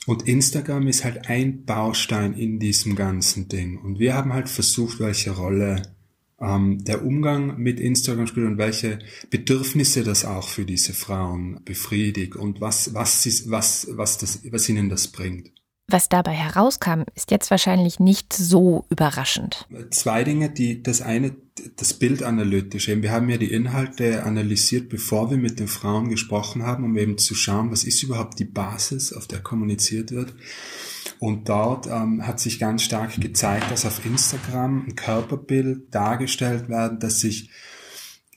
Und 0.06 0.28
Instagram 0.28 0.86
ist 0.88 1.04
halt 1.04 1.28
ein 1.28 1.64
Baustein 1.64 2.34
in 2.34 2.58
diesem 2.58 2.96
ganzen 2.96 3.48
Ding. 3.48 3.78
Und 3.78 3.98
wir 3.98 4.14
haben 4.14 4.32
halt 4.32 4.48
versucht, 4.48 5.00
welche 5.00 5.30
Rolle 5.30 5.82
ähm, 6.40 6.82
der 6.84 7.04
Umgang 7.04 7.58
mit 7.58 7.80
Instagram 7.80 8.26
spielt 8.26 8.46
und 8.46 8.58
welche 8.58 8.98
Bedürfnisse 9.30 10.02
das 10.02 10.24
auch 10.24 10.48
für 10.48 10.64
diese 10.64 10.94
Frauen 10.94 11.60
befriedigt 11.64 12.36
und 12.36 12.60
was, 12.60 12.94
was, 12.94 13.22
sie, 13.22 13.50
was, 13.50 13.88
was, 13.92 14.18
das, 14.18 14.40
was 14.50 14.68
ihnen 14.68 14.88
das 14.88 15.08
bringt. 15.08 15.52
Was 15.92 16.08
dabei 16.08 16.32
herauskam, 16.32 17.02
ist 17.16 17.32
jetzt 17.32 17.50
wahrscheinlich 17.50 17.98
nicht 17.98 18.32
so 18.32 18.86
überraschend. 18.90 19.66
Zwei 19.90 20.22
Dinge, 20.22 20.48
die 20.48 20.84
das 20.84 21.02
eine, 21.02 21.34
das 21.76 21.94
Bild 21.94 22.22
analytisch. 22.22 22.86
Wir 22.86 23.10
haben 23.10 23.28
ja 23.28 23.38
die 23.38 23.52
Inhalte 23.52 24.22
analysiert, 24.22 24.88
bevor 24.88 25.30
wir 25.30 25.36
mit 25.36 25.58
den 25.58 25.66
Frauen 25.66 26.08
gesprochen 26.08 26.62
haben, 26.62 26.84
um 26.84 26.96
eben 26.96 27.18
zu 27.18 27.34
schauen, 27.34 27.72
was 27.72 27.82
ist 27.82 28.04
überhaupt 28.04 28.38
die 28.38 28.44
Basis, 28.44 29.12
auf 29.12 29.26
der 29.26 29.40
kommuniziert 29.40 30.12
wird. 30.12 30.32
Und 31.18 31.48
dort 31.48 31.88
ähm, 31.88 32.24
hat 32.24 32.38
sich 32.38 32.60
ganz 32.60 32.82
stark 32.82 33.20
gezeigt, 33.20 33.72
dass 33.72 33.84
auf 33.84 34.06
Instagram 34.06 34.86
ein 34.86 34.94
Körperbild 34.94 35.92
dargestellt 35.92 36.68
werden, 36.68 37.00
das 37.00 37.18
sich 37.18 37.50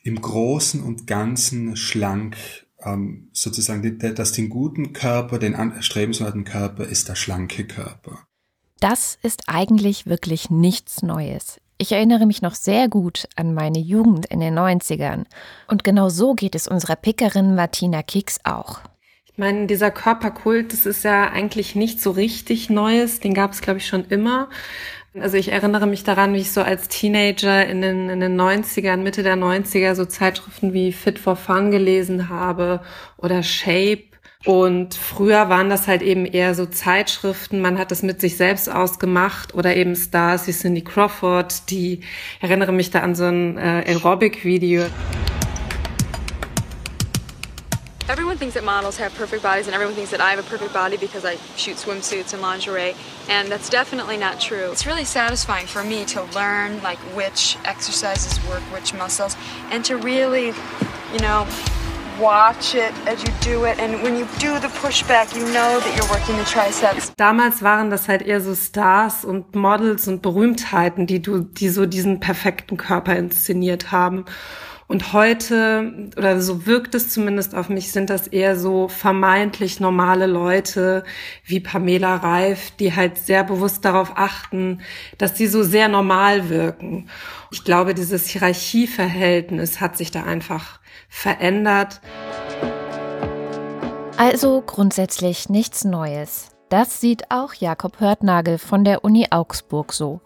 im 0.01 0.19
Großen 0.19 0.81
und 0.81 1.05
Ganzen 1.05 1.75
schlank 1.75 2.35
ähm, 2.85 3.29
sozusagen, 3.31 3.99
dass 4.15 4.31
den 4.31 4.49
guten 4.49 4.93
Körper, 4.93 5.39
den 5.39 5.53
erstrebenswerten 5.53 6.43
Körper 6.43 6.85
ist 6.85 7.09
der 7.09 7.15
schlanke 7.15 7.65
Körper. 7.65 8.19
Das 8.79 9.17
ist 9.23 9.43
eigentlich 9.47 10.07
wirklich 10.07 10.49
nichts 10.49 11.03
Neues. 11.03 11.59
Ich 11.77 11.91
erinnere 11.91 12.25
mich 12.25 12.41
noch 12.41 12.55
sehr 12.55 12.87
gut 12.87 13.27
an 13.35 13.53
meine 13.53 13.79
Jugend 13.79 14.25
in 14.27 14.39
den 14.39 14.57
90ern. 14.57 15.25
Und 15.67 15.83
genau 15.83 16.09
so 16.09 16.33
geht 16.33 16.55
es 16.55 16.67
unserer 16.67 16.95
Pickerin 16.95 17.55
Martina 17.55 18.03
Kicks 18.03 18.39
auch. 18.43 18.81
Ich 19.25 19.37
meine, 19.37 19.65
dieser 19.65 19.89
Körperkult, 19.89 20.73
das 20.73 20.85
ist 20.85 21.03
ja 21.03 21.31
eigentlich 21.31 21.75
nicht 21.75 21.99
so 21.99 22.11
richtig 22.11 22.69
Neues. 22.69 23.19
Den 23.19 23.33
gab 23.33 23.51
es, 23.51 23.61
glaube 23.61 23.79
ich, 23.79 23.87
schon 23.87 24.05
immer. 24.05 24.49
Also 25.19 25.37
ich 25.37 25.51
erinnere 25.51 25.85
mich 25.85 26.03
daran, 26.03 26.33
wie 26.33 26.39
ich 26.39 26.51
so 26.51 26.61
als 26.61 26.87
Teenager 26.87 27.65
in 27.67 27.81
den, 27.81 28.09
in 28.09 28.19
den 28.19 28.39
90ern, 28.39 28.97
Mitte 28.97 29.21
der 29.21 29.35
90er 29.35 29.93
so 29.93 30.05
Zeitschriften 30.05 30.73
wie 30.73 30.91
Fit 30.91 31.19
for 31.19 31.35
Fun 31.35 31.69
gelesen 31.69 32.29
habe 32.29 32.81
oder 33.17 33.43
Shape. 33.43 34.03
Und 34.45 34.95
früher 34.95 35.49
waren 35.49 35.69
das 35.69 35.87
halt 35.87 36.01
eben 36.01 36.25
eher 36.25 36.55
so 36.55 36.65
Zeitschriften, 36.65 37.61
man 37.61 37.77
hat 37.77 37.91
das 37.91 38.03
mit 38.03 38.19
sich 38.19 38.35
selbst 38.35 38.69
ausgemacht 38.69 39.53
oder 39.53 39.75
eben 39.75 39.95
Stars 39.95 40.47
wie 40.47 40.51
Cindy 40.51 40.81
Crawford, 40.81 41.69
die 41.69 41.99
ich 41.99 42.03
erinnere 42.41 42.73
mich 42.73 42.91
da 42.91 42.99
an 42.99 43.15
so 43.15 43.23
ein 43.23 43.57
äh, 43.57 43.83
Aerobic-Video. 43.87 44.83
Everyone 48.09 48.37
thinks 48.37 48.55
that 48.55 48.65
models 48.65 48.97
have 48.97 49.15
perfect 49.15 49.41
bodies 49.41 49.67
and 49.67 49.73
everyone 49.73 49.95
thinks 49.95 50.11
that 50.11 50.19
I 50.19 50.31
have 50.31 50.39
a 50.39 50.49
perfect 50.49 50.73
body 50.73 50.97
because 50.97 51.23
I 51.23 51.37
shoot 51.55 51.77
swimsuits 51.77 52.33
and 52.33 52.41
lingerie, 52.41 52.95
and 53.29 53.49
that's 53.49 53.69
definitely 53.69 54.17
not 54.17 54.41
true. 54.41 54.71
It's 54.73 54.85
really 54.85 55.05
satisfying 55.05 55.67
for 55.67 55.85
me 55.85 56.03
to 56.05 56.21
learn 56.35 56.83
like 56.83 56.97
which 57.15 57.57
exercises 57.63 58.45
work 58.49 58.61
which 58.73 58.93
muscles 58.93 59.37
and 59.71 59.85
to 59.85 59.95
really, 59.95 60.47
you 60.47 61.19
know, 61.19 61.47
watch 62.19 62.75
it 62.75 62.93
as 63.07 63.23
you 63.23 63.33
do 63.39 63.63
it 63.63 63.79
and 63.79 64.03
when 64.03 64.17
you 64.17 64.27
do 64.37 64.59
the 64.59 64.67
pushback 64.67 65.33
you 65.33 65.45
know 65.53 65.79
that 65.79 65.95
you're 65.97 66.11
working 66.11 66.35
the 66.35 66.43
triceps. 66.43 67.13
Damals 67.15 67.61
waren 67.61 67.89
das 67.89 68.09
halt 68.09 68.21
eher 68.21 68.41
so 68.41 68.53
Stars 68.53 69.23
und 69.23 69.55
Models 69.55 70.09
und 70.09 70.21
Berühmtheiten, 70.21 71.07
die 71.07 71.21
du 71.21 71.39
die 71.39 71.69
so 71.69 71.85
diesen 71.85 72.19
perfekten 72.19 72.75
Körper 72.75 73.15
inszeniert 73.15 73.93
haben. 73.93 74.25
Und 74.87 75.13
heute, 75.13 76.11
oder 76.17 76.41
so 76.41 76.65
wirkt 76.65 76.93
es 76.93 77.09
zumindest 77.09 77.55
auf 77.55 77.69
mich, 77.69 77.91
sind 77.91 78.09
das 78.09 78.27
eher 78.27 78.57
so 78.57 78.87
vermeintlich 78.87 79.79
normale 79.79 80.27
Leute 80.27 81.03
wie 81.45 81.59
Pamela 81.59 82.15
Reif, 82.17 82.71
die 82.71 82.95
halt 82.95 83.17
sehr 83.17 83.43
bewusst 83.43 83.85
darauf 83.85 84.13
achten, 84.15 84.81
dass 85.17 85.37
sie 85.37 85.47
so 85.47 85.63
sehr 85.63 85.87
normal 85.87 86.49
wirken. 86.49 87.09
Ich 87.51 87.63
glaube, 87.63 87.93
dieses 87.93 88.27
Hierarchieverhältnis 88.27 89.79
hat 89.79 89.97
sich 89.97 90.11
da 90.11 90.23
einfach 90.23 90.79
verändert. 91.07 92.01
Also 94.17 94.61
grundsätzlich 94.61 95.49
nichts 95.49 95.85
Neues. 95.85 96.49
Das 96.69 96.99
sieht 96.99 97.29
auch 97.29 97.53
Jakob 97.53 97.99
Hörtnagel 97.99 98.57
von 98.57 98.83
der 98.83 99.03
Uni 99.03 99.27
Augsburg 99.29 99.93
so. 99.93 100.21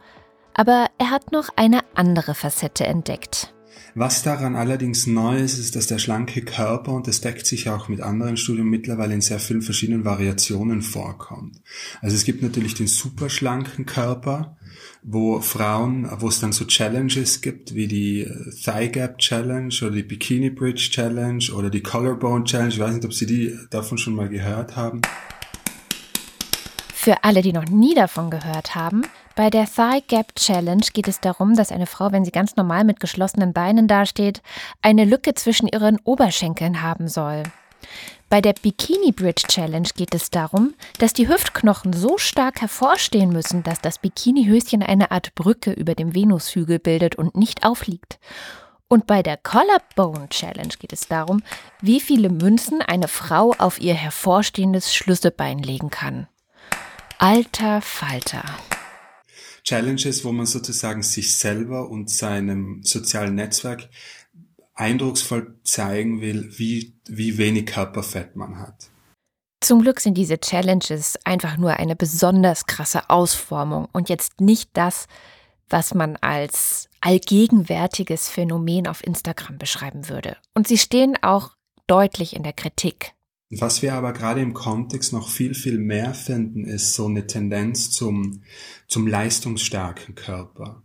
Aber 0.53 0.87
er 0.97 1.11
hat 1.11 1.31
noch 1.31 1.49
eine 1.55 1.81
andere 1.93 2.33
Facette 2.33 2.85
entdeckt. 2.85 3.53
Was 3.99 4.21
daran 4.21 4.55
allerdings 4.55 5.07
neu 5.07 5.39
ist, 5.39 5.57
ist, 5.57 5.75
dass 5.75 5.87
der 5.87 5.97
schlanke 5.97 6.43
Körper, 6.43 6.93
und 6.93 7.07
das 7.07 7.19
deckt 7.19 7.47
sich 7.47 7.67
auch 7.67 7.87
mit 7.87 7.99
anderen 7.99 8.37
Studien 8.37 8.67
mittlerweile 8.67 9.15
in 9.15 9.21
sehr 9.21 9.39
vielen 9.39 9.63
verschiedenen 9.63 10.05
Variationen 10.05 10.83
vorkommt. 10.83 11.59
Also 11.99 12.15
es 12.15 12.23
gibt 12.23 12.43
natürlich 12.43 12.75
den 12.75 12.85
superschlanken 12.85 13.87
Körper, 13.87 14.55
wo 15.01 15.41
Frauen, 15.41 16.07
wo 16.19 16.27
es 16.27 16.39
dann 16.39 16.51
so 16.51 16.65
Challenges 16.65 17.41
gibt, 17.41 17.73
wie 17.73 17.87
die 17.87 18.21
äh, 18.21 18.51
Thigh 18.63 18.91
Gap 18.91 19.17
Challenge 19.17 19.73
oder 19.81 19.95
die 19.95 20.03
Bikini 20.03 20.51
Bridge 20.51 20.89
Challenge 20.91 21.45
oder 21.55 21.71
die 21.71 21.81
Collarbone 21.81 22.43
Challenge. 22.43 22.69
Ich 22.69 22.79
weiß 22.79 22.93
nicht, 22.93 23.05
ob 23.05 23.15
Sie 23.15 23.25
die 23.25 23.57
davon 23.71 23.97
schon 23.97 24.13
mal 24.13 24.29
gehört 24.29 24.75
haben. 24.75 25.01
Für 27.07 27.23
alle, 27.23 27.41
die 27.41 27.53
noch 27.53 27.69
nie 27.69 27.95
davon 27.95 28.29
gehört 28.29 28.75
haben, 28.75 29.07
Bei 29.37 29.49
der 29.49 29.65
Thigh 29.65 30.05
Gap 30.07 30.35
Challenge 30.35 30.83
geht 30.91 31.07
es 31.07 31.21
darum, 31.21 31.55
dass 31.55 31.71
eine 31.71 31.85
Frau, 31.85 32.11
wenn 32.11 32.25
sie 32.25 32.31
ganz 32.31 32.57
normal 32.57 32.83
mit 32.83 32.99
geschlossenen 32.99 33.53
Beinen 33.53 33.87
dasteht, 33.87 34.41
eine 34.81 35.05
Lücke 35.05 35.33
zwischen 35.33 35.69
ihren 35.69 36.01
Oberschenkeln 36.03 36.81
haben 36.81 37.07
soll. 37.07 37.43
Bei 38.27 38.41
der 38.41 38.51
Bikini 38.61 39.13
Bridge 39.13 39.47
Challenge 39.47 39.87
geht 39.95 40.13
es 40.13 40.31
darum, 40.31 40.73
dass 40.99 41.13
die 41.13 41.29
Hüftknochen 41.29 41.93
so 41.93 42.17
stark 42.17 42.59
hervorstehen 42.59 43.29
müssen, 43.29 43.63
dass 43.63 43.79
das 43.79 43.99
Bikinihöschen 43.99 44.83
eine 44.83 45.09
Art 45.09 45.33
Brücke 45.33 45.71
über 45.71 45.95
dem 45.95 46.13
Venushügel 46.13 46.77
bildet 46.77 47.15
und 47.15 47.37
nicht 47.37 47.65
aufliegt. 47.65 48.19
Und 48.89 49.07
bei 49.07 49.23
der 49.23 49.37
Collarbone 49.37 50.27
Challenge 50.27 50.73
geht 50.77 50.91
es 50.91 51.07
darum, 51.07 51.41
wie 51.79 52.01
viele 52.01 52.27
Münzen 52.27 52.81
eine 52.81 53.07
Frau 53.07 53.53
auf 53.59 53.79
ihr 53.79 53.93
hervorstehendes 53.93 54.93
Schlüsselbein 54.93 55.59
legen 55.59 55.89
kann. 55.89 56.27
Alter 57.19 57.81
Falter. 57.81 58.43
Challenges, 59.63 60.23
wo 60.23 60.31
man 60.31 60.45
sozusagen 60.45 61.01
sich 61.01 61.35
selber 61.35 61.89
und 61.89 62.11
seinem 62.11 62.83
sozialen 62.83 63.33
Netzwerk 63.33 63.89
eindrucksvoll 64.75 65.55
zeigen 65.63 66.21
will, 66.21 66.53
wie, 66.59 66.93
wie 67.07 67.39
wenig 67.39 67.65
Körperfett 67.65 68.35
man 68.35 68.59
hat. 68.59 68.91
Zum 69.61 69.81
Glück 69.81 69.99
sind 69.99 70.15
diese 70.15 70.39
Challenges 70.39 71.17
einfach 71.25 71.57
nur 71.57 71.73
eine 71.77 71.95
besonders 71.95 72.67
krasse 72.67 73.09
Ausformung 73.09 73.87
und 73.93 74.09
jetzt 74.09 74.39
nicht 74.39 74.69
das, 74.73 75.07
was 75.69 75.95
man 75.95 76.17
als 76.17 76.87
allgegenwärtiges 77.01 78.29
Phänomen 78.29 78.85
auf 78.85 79.03
Instagram 79.03 79.57
beschreiben 79.57 80.07
würde. 80.07 80.37
Und 80.53 80.67
sie 80.67 80.77
stehen 80.77 81.17
auch 81.23 81.55
deutlich 81.87 82.35
in 82.35 82.43
der 82.43 82.53
Kritik. 82.53 83.16
Was 83.49 83.81
wir 83.81 83.93
aber 83.93 84.11
gerade 84.11 84.41
im 84.41 84.53
Kontext 84.53 85.13
noch 85.13 85.29
viel, 85.29 85.53
viel 85.53 85.77
mehr 85.77 86.13
finden, 86.13 86.65
ist 86.65 86.93
so 86.93 87.05
eine 87.05 87.27
Tendenz 87.27 87.91
zum, 87.91 88.43
zum 88.87 89.07
leistungsstarken 89.07 90.15
Körper. 90.15 90.83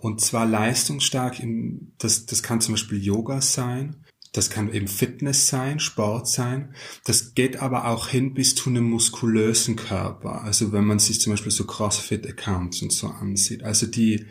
Und 0.00 0.22
zwar 0.22 0.46
leistungsstark, 0.46 1.40
im, 1.40 1.92
das, 1.98 2.24
das 2.24 2.42
kann 2.42 2.62
zum 2.62 2.74
Beispiel 2.74 3.02
Yoga 3.02 3.42
sein, 3.42 4.06
das 4.32 4.50
kann 4.50 4.72
eben 4.72 4.88
Fitness 4.88 5.48
sein, 5.48 5.80
Sport 5.80 6.28
sein. 6.28 6.74
Das 7.04 7.34
geht 7.34 7.60
aber 7.60 7.88
auch 7.88 8.08
hin 8.08 8.34
bis 8.34 8.54
zu 8.54 8.70
einem 8.70 8.84
muskulösen 8.84 9.76
Körper. 9.76 10.42
Also 10.42 10.72
wenn 10.72 10.84
man 10.84 10.98
sich 10.98 11.20
zum 11.20 11.32
Beispiel 11.32 11.52
so 11.52 11.64
CrossFit-Accounts 11.64 12.82
und 12.82 12.92
so 12.92 13.08
ansieht. 13.08 13.62
Also 13.62 13.86
die, 13.86 14.26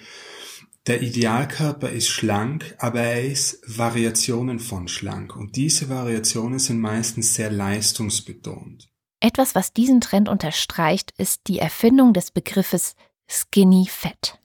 der 0.87 1.01
Idealkörper 1.01 1.89
ist 1.89 2.07
schlank, 2.07 2.75
aber 2.79 3.01
er 3.01 3.25
ist 3.25 3.59
Variationen 3.67 4.59
von 4.59 4.87
schlank. 4.87 5.35
Und 5.35 5.55
diese 5.57 5.89
Variationen 5.89 6.59
sind 6.59 6.79
meistens 6.79 7.33
sehr 7.33 7.51
leistungsbetont. 7.51 8.87
Etwas, 9.19 9.53
was 9.53 9.73
diesen 9.73 9.99
Trend 9.99 10.29
unterstreicht, 10.29 11.11
ist 11.17 11.47
die 11.47 11.59
Erfindung 11.59 12.13
des 12.13 12.31
Begriffes 12.31 12.95
Skinny 13.27 13.87
Fat. 13.89 14.39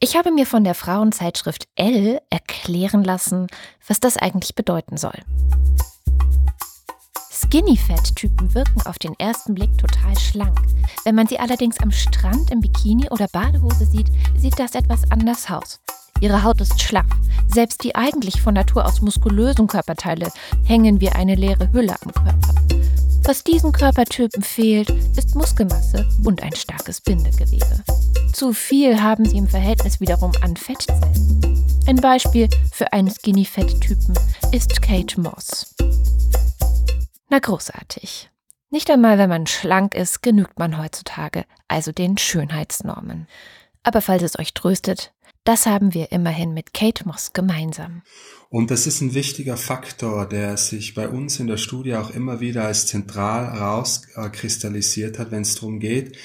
Ich 0.00 0.16
habe 0.16 0.32
mir 0.32 0.46
von 0.46 0.64
der 0.64 0.74
Frauenzeitschrift 0.74 1.68
Elle 1.76 2.22
erklären 2.30 3.04
lassen, 3.04 3.46
was 3.86 4.00
das 4.00 4.16
eigentlich 4.16 4.54
bedeuten 4.54 4.96
soll. 4.96 5.18
Skinny-Fat-Typen 7.42 8.54
wirken 8.54 8.82
auf 8.82 8.98
den 8.98 9.14
ersten 9.18 9.54
Blick 9.54 9.76
total 9.78 10.16
schlank. 10.18 10.60
Wenn 11.04 11.14
man 11.14 11.26
sie 11.26 11.38
allerdings 11.38 11.80
am 11.80 11.90
Strand 11.90 12.50
im 12.50 12.60
Bikini 12.60 13.08
oder 13.10 13.28
Badehose 13.28 13.86
sieht, 13.86 14.08
sieht 14.36 14.58
das 14.58 14.74
etwas 14.74 15.10
anders 15.10 15.50
aus. 15.50 15.80
Ihre 16.20 16.42
Haut 16.44 16.60
ist 16.60 16.80
schlaff. 16.80 17.06
Selbst 17.48 17.82
die 17.82 17.94
eigentlich 17.94 18.42
von 18.42 18.54
Natur 18.54 18.84
aus 18.84 19.00
muskulösen 19.00 19.66
Körperteile 19.66 20.30
hängen 20.64 21.00
wie 21.00 21.08
eine 21.08 21.34
leere 21.34 21.72
Hülle 21.72 21.96
am 22.04 22.12
Körper. 22.12 22.54
Was 23.24 23.42
diesen 23.42 23.72
Körpertypen 23.72 24.42
fehlt, 24.42 24.90
ist 25.16 25.34
Muskelmasse 25.34 26.06
und 26.24 26.42
ein 26.42 26.54
starkes 26.54 27.00
Bindegewebe. 27.00 27.82
Zu 28.32 28.52
viel 28.52 29.00
haben 29.00 29.24
sie 29.24 29.38
im 29.38 29.48
Verhältnis 29.48 30.00
wiederum 30.00 30.32
an 30.42 30.56
Fettzellen. 30.56 31.66
Ein 31.86 31.96
Beispiel 31.96 32.48
für 32.72 32.92
einen 32.92 33.10
Skinny-Fett-Typen 33.10 34.14
ist 34.52 34.82
Kate 34.82 35.20
Moss. 35.20 35.74
Na 37.30 37.38
großartig. 37.38 38.28
Nicht 38.70 38.90
einmal, 38.90 39.16
wenn 39.16 39.28
man 39.28 39.46
schlank 39.46 39.94
ist, 39.94 40.20
genügt 40.20 40.58
man 40.58 40.78
heutzutage, 40.78 41.44
also 41.68 41.92
den 41.92 42.18
Schönheitsnormen. 42.18 43.28
Aber 43.84 44.00
falls 44.00 44.22
es 44.22 44.38
euch 44.38 44.52
tröstet, 44.52 45.12
das 45.44 45.66
haben 45.66 45.94
wir 45.94 46.10
immerhin 46.10 46.52
mit 46.54 46.74
Kate 46.74 47.06
Moss 47.06 47.32
gemeinsam. 47.32 48.02
Und 48.52 48.72
das 48.72 48.88
ist 48.88 49.00
ein 49.00 49.14
wichtiger 49.14 49.56
Faktor, 49.56 50.28
der 50.28 50.56
sich 50.56 50.94
bei 50.94 51.08
uns 51.08 51.38
in 51.38 51.46
der 51.46 51.56
Studie 51.56 51.94
auch 51.94 52.10
immer 52.10 52.40
wieder 52.40 52.64
als 52.64 52.84
zentral 52.84 53.44
rauskristallisiert 53.44 55.20
hat, 55.20 55.30
wenn 55.30 55.42
es 55.42 55.54
darum 55.54 55.78
geht, 55.78 56.16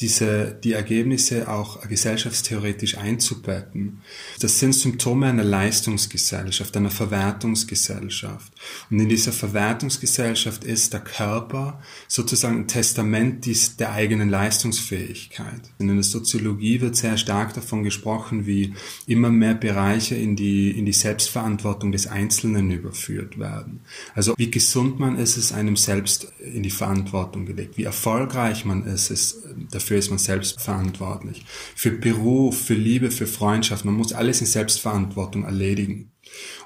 diese, 0.00 0.58
die 0.64 0.72
Ergebnisse 0.72 1.46
auch 1.46 1.86
gesellschaftstheoretisch 1.86 2.96
einzubetten. 2.96 4.00
Das 4.40 4.58
sind 4.58 4.74
Symptome 4.74 5.26
einer 5.26 5.44
Leistungsgesellschaft, 5.44 6.74
einer 6.74 6.90
Verwertungsgesellschaft. 6.90 8.50
Und 8.90 8.98
in 8.98 9.08
dieser 9.10 9.32
Verwertungsgesellschaft 9.32 10.64
ist 10.64 10.94
der 10.94 11.00
Körper 11.00 11.82
sozusagen 12.08 12.60
ein 12.60 12.66
Testament 12.66 13.46
der 13.78 13.92
eigenen 13.92 14.30
Leistungsfähigkeit. 14.30 15.60
In 15.78 15.88
der 15.88 16.02
Soziologie 16.02 16.80
wird 16.80 16.96
sehr 16.96 17.18
stark 17.18 17.52
davon 17.52 17.84
gesprochen, 17.84 18.46
wie 18.46 18.72
immer 19.06 19.28
mehr 19.28 19.54
Bereiche 19.54 20.14
in 20.14 20.34
die, 20.34 20.70
in 20.70 20.86
die 20.86 20.92
Selbstverantwortung 20.94 21.73
Verantwortung 21.74 21.92
des 21.92 22.06
Einzelnen 22.06 22.70
überführt 22.70 23.38
werden. 23.38 23.80
Also 24.14 24.34
wie 24.36 24.50
gesund 24.50 25.00
man 25.00 25.16
ist, 25.18 25.36
ist 25.36 25.52
einem 25.52 25.76
selbst 25.76 26.32
in 26.38 26.62
die 26.62 26.70
Verantwortung 26.70 27.46
gelegt. 27.46 27.76
Wie 27.76 27.84
erfolgreich 27.84 28.64
man 28.64 28.84
ist, 28.84 29.10
ist 29.10 29.42
dafür 29.70 29.98
ist 29.98 30.10
man 30.10 30.18
selbst 30.18 30.60
verantwortlich. 30.60 31.44
Für 31.74 31.90
Beruf, 31.90 32.56
für 32.56 32.74
Liebe, 32.74 33.10
für 33.10 33.26
Freundschaft, 33.26 33.84
man 33.84 33.94
muss 33.94 34.12
alles 34.12 34.40
in 34.40 34.46
Selbstverantwortung 34.46 35.44
erledigen. 35.44 36.13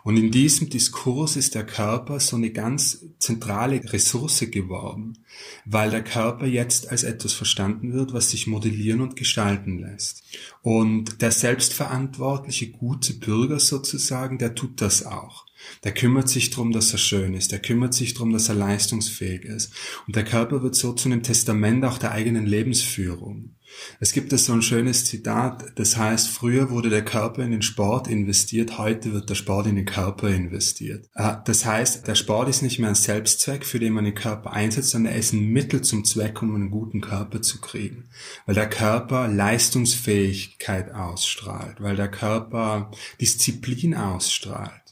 Und 0.05 0.17
in 0.17 0.31
diesem 0.31 0.71
Diskurs 0.71 1.37
ist 1.37 1.55
der 1.55 1.67
Körper 1.67 2.21
so 2.21 2.37
eine 2.37 2.51
ganz 2.51 3.05
zentrale 3.19 3.81
Ressource 3.93 4.45
geworden, 4.51 5.19
weil 5.65 5.91
der 5.91 6.05
Körper 6.05 6.47
jetzt 6.47 6.91
als 6.91 7.03
etwas 7.03 7.33
verstanden 7.33 7.93
wird, 7.93 8.13
was 8.13 8.31
sich 8.31 8.47
modellieren 8.47 9.01
und 9.01 9.17
gestalten 9.17 9.81
lässt. 9.81 10.23
Und 10.63 11.21
der 11.21 11.33
selbstverantwortliche, 11.33 12.71
gute 12.71 13.15
Bürger 13.15 13.61
sozusagen, 13.61 14.39
der 14.39 14.55
tut 14.55 14.81
das 14.81 15.05
auch. 15.05 15.48
Der 15.85 15.93
kümmert 15.93 16.29
sich 16.29 16.51
darum, 16.51 16.73
dass 16.73 16.93
er 16.93 16.99
schön 16.99 17.35
ist. 17.35 17.53
Der 17.53 17.61
kümmert 17.61 17.95
sich 17.95 18.15
darum, 18.15 18.33
dass 18.33 18.49
er 18.49 18.55
leistungsfähig 18.55 19.45
ist. 19.45 19.73
Und 20.07 20.17
der 20.17 20.25
Körper 20.25 20.63
wird 20.63 20.75
so 20.75 20.93
zu 20.93 21.09
einem 21.09 21.23
Testament 21.23 21.85
auch 21.85 21.99
der 21.99 22.13
eigenen 22.13 22.47
Lebensführung. 22.47 23.57
Es 24.01 24.13
gibt 24.13 24.37
so 24.39 24.53
ein 24.53 24.63
schönes 24.63 25.05
Zitat, 25.05 25.73
das 25.77 25.97
heißt, 25.97 26.29
früher 26.29 26.71
wurde 26.71 26.89
der 26.89 27.05
Körper 27.05 27.43
in 27.43 27.51
den 27.51 27.63
Sport 27.63 28.09
investiert, 28.09 28.79
heute 28.79 29.13
wird 29.13 29.29
der 29.29 29.35
Sport 29.35 29.67
in 29.67 29.77
den 29.77 29.85
Körper 29.85 30.29
investiert. 30.29 31.09
Äh, 31.15 31.37
das 31.45 31.65
heißt, 31.65 32.07
der 32.07 32.15
Sport 32.15 32.49
ist 32.49 32.63
nicht 32.63 32.79
mehr 32.79 32.89
ein 32.89 32.95
Selbstzweck, 32.95 33.67
für 33.67 33.79
den 33.79 33.93
man 33.93 34.05
den 34.05 34.15
Körper 34.15 34.53
einsetzt, 34.53 34.91
sondern 34.91 35.13
er 35.13 35.19
ist 35.19 35.33
ein 35.33 35.47
Mittel 35.47 35.83
zum 35.83 36.05
Zweck, 36.05 36.41
um 36.43 36.55
einen 36.55 36.71
guten 36.71 37.01
Körper 37.01 37.43
zu 37.43 37.61
kriegen. 37.61 38.09
Weil 38.47 38.55
der 38.55 38.71
Körper 38.71 39.29
Leistungsfähigkeit 39.29 40.93
ausstrahlt, 40.95 41.81
weil 41.81 41.97
der 41.97 42.11
Körper 42.11 42.91
Disziplin 43.21 43.95
ausstrahlt, 43.95 44.88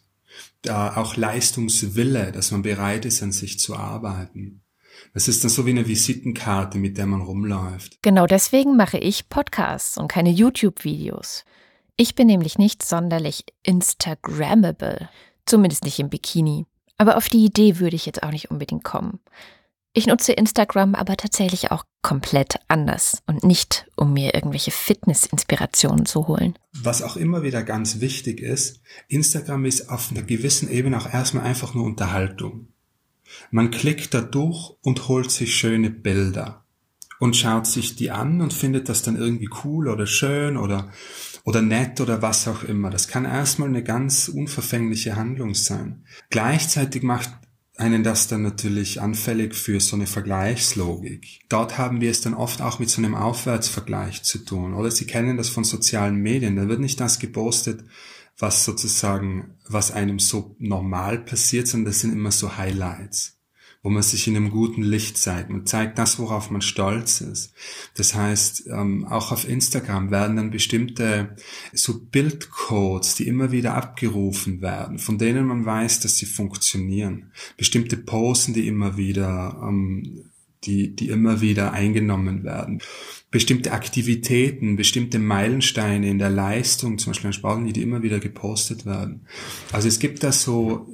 auch 0.70 1.16
Leistungswille, 1.16 2.32
dass 2.32 2.50
man 2.50 2.62
bereit 2.62 3.04
ist, 3.04 3.22
an 3.22 3.32
sich 3.32 3.58
zu 3.58 3.76
arbeiten. 3.76 4.62
Es 5.12 5.28
ist 5.28 5.44
dann 5.44 5.50
so 5.50 5.66
wie 5.66 5.70
eine 5.70 5.86
Visitenkarte, 5.86 6.78
mit 6.78 6.98
der 6.98 7.06
man 7.06 7.20
rumläuft. 7.20 8.02
Genau 8.02 8.26
deswegen 8.26 8.76
mache 8.76 8.98
ich 8.98 9.28
Podcasts 9.28 9.98
und 9.98 10.08
keine 10.08 10.30
YouTube-Videos. 10.30 11.44
Ich 11.96 12.14
bin 12.14 12.26
nämlich 12.26 12.58
nicht 12.58 12.82
sonderlich 12.82 13.44
Instagrammable. 13.62 15.08
Zumindest 15.46 15.84
nicht 15.84 15.98
im 15.98 16.10
Bikini. 16.10 16.66
Aber 16.98 17.16
auf 17.16 17.28
die 17.28 17.44
Idee 17.44 17.78
würde 17.78 17.96
ich 17.96 18.06
jetzt 18.06 18.22
auch 18.22 18.30
nicht 18.30 18.50
unbedingt 18.50 18.84
kommen. 18.84 19.20
Ich 19.98 20.06
nutze 20.06 20.34
Instagram 20.34 20.94
aber 20.94 21.16
tatsächlich 21.16 21.70
auch 21.70 21.84
komplett 22.02 22.56
anders 22.68 23.22
und 23.26 23.44
nicht, 23.44 23.86
um 23.96 24.12
mir 24.12 24.34
irgendwelche 24.34 24.70
Fitness-Inspirationen 24.70 26.04
zu 26.04 26.28
holen. 26.28 26.58
Was 26.74 27.00
auch 27.00 27.16
immer 27.16 27.42
wieder 27.42 27.62
ganz 27.62 27.98
wichtig 27.98 28.40
ist, 28.40 28.82
Instagram 29.08 29.64
ist 29.64 29.88
auf 29.88 30.10
einer 30.10 30.22
gewissen 30.22 30.70
Ebene 30.70 30.98
auch 30.98 31.10
erstmal 31.10 31.44
einfach 31.44 31.72
nur 31.72 31.86
Unterhaltung. 31.86 32.68
Man 33.50 33.70
klickt 33.70 34.12
da 34.12 34.20
durch 34.20 34.76
und 34.82 35.08
holt 35.08 35.30
sich 35.30 35.56
schöne 35.56 35.88
Bilder 35.88 36.66
und 37.18 37.34
schaut 37.34 37.66
sich 37.66 37.96
die 37.96 38.10
an 38.10 38.42
und 38.42 38.52
findet 38.52 38.90
das 38.90 39.00
dann 39.00 39.16
irgendwie 39.16 39.48
cool 39.64 39.88
oder 39.88 40.06
schön 40.06 40.58
oder, 40.58 40.90
oder 41.44 41.62
nett 41.62 42.02
oder 42.02 42.20
was 42.20 42.46
auch 42.48 42.64
immer. 42.64 42.90
Das 42.90 43.08
kann 43.08 43.24
erstmal 43.24 43.70
eine 43.70 43.82
ganz 43.82 44.28
unverfängliche 44.28 45.16
Handlung 45.16 45.54
sein. 45.54 46.04
Gleichzeitig 46.28 47.02
macht 47.02 47.30
einen 47.78 48.02
das 48.02 48.26
dann 48.28 48.42
natürlich 48.42 49.00
anfällig 49.00 49.54
für 49.54 49.80
so 49.80 49.96
eine 49.96 50.06
Vergleichslogik. 50.06 51.40
Dort 51.48 51.76
haben 51.76 52.00
wir 52.00 52.10
es 52.10 52.22
dann 52.22 52.34
oft 52.34 52.62
auch 52.62 52.78
mit 52.78 52.88
so 52.88 53.02
einem 53.02 53.14
Aufwärtsvergleich 53.14 54.22
zu 54.22 54.38
tun. 54.38 54.74
Oder 54.74 54.90
Sie 54.90 55.06
kennen 55.06 55.36
das 55.36 55.50
von 55.50 55.64
sozialen 55.64 56.16
Medien. 56.16 56.56
Da 56.56 56.68
wird 56.68 56.80
nicht 56.80 57.00
das 57.00 57.18
gepostet, 57.18 57.84
was 58.38 58.64
sozusagen, 58.64 59.56
was 59.68 59.90
einem 59.90 60.18
so 60.18 60.56
normal 60.58 61.18
passiert, 61.18 61.68
sondern 61.68 61.92
das 61.92 62.00
sind 62.00 62.12
immer 62.12 62.30
so 62.30 62.56
Highlights, 62.56 63.35
wo 63.86 63.90
man 63.90 64.02
sich 64.02 64.26
in 64.26 64.34
einem 64.34 64.50
guten 64.50 64.82
Licht 64.82 65.16
zeigt. 65.16 65.48
Man 65.48 65.64
zeigt 65.64 65.96
das, 65.96 66.18
worauf 66.18 66.50
man 66.50 66.60
stolz 66.60 67.20
ist. 67.20 67.54
Das 67.94 68.16
heißt, 68.16 68.66
ähm, 68.66 69.04
auch 69.04 69.30
auf 69.30 69.48
Instagram 69.48 70.10
werden 70.10 70.34
dann 70.34 70.50
bestimmte 70.50 71.36
so 71.72 72.00
Bildcodes, 72.00 73.14
die 73.14 73.28
immer 73.28 73.52
wieder 73.52 73.76
abgerufen 73.76 74.60
werden, 74.60 74.98
von 74.98 75.18
denen 75.18 75.46
man 75.46 75.64
weiß, 75.64 76.00
dass 76.00 76.16
sie 76.16 76.26
funktionieren. 76.26 77.30
Bestimmte 77.56 77.96
Posen, 77.96 78.54
die 78.54 78.66
immer 78.66 78.96
wieder 78.96 79.56
ähm, 79.62 80.24
die, 80.64 80.96
die 80.96 81.10
immer 81.10 81.40
wieder 81.40 81.72
eingenommen 81.72 82.42
werden. 82.42 82.80
Bestimmte 83.30 83.70
Aktivitäten, 83.70 84.74
bestimmte 84.74 85.20
Meilensteine 85.20 86.10
in 86.10 86.18
der 86.18 86.30
Leistung, 86.30 86.98
zum 86.98 87.12
Beispiel 87.12 87.28
an 87.28 87.34
Sportler, 87.34 87.72
die 87.72 87.82
immer 87.82 88.02
wieder 88.02 88.18
gepostet 88.18 88.84
werden. 88.84 89.26
Also 89.70 89.86
es 89.86 90.00
gibt 90.00 90.24
da 90.24 90.32
so, 90.32 90.90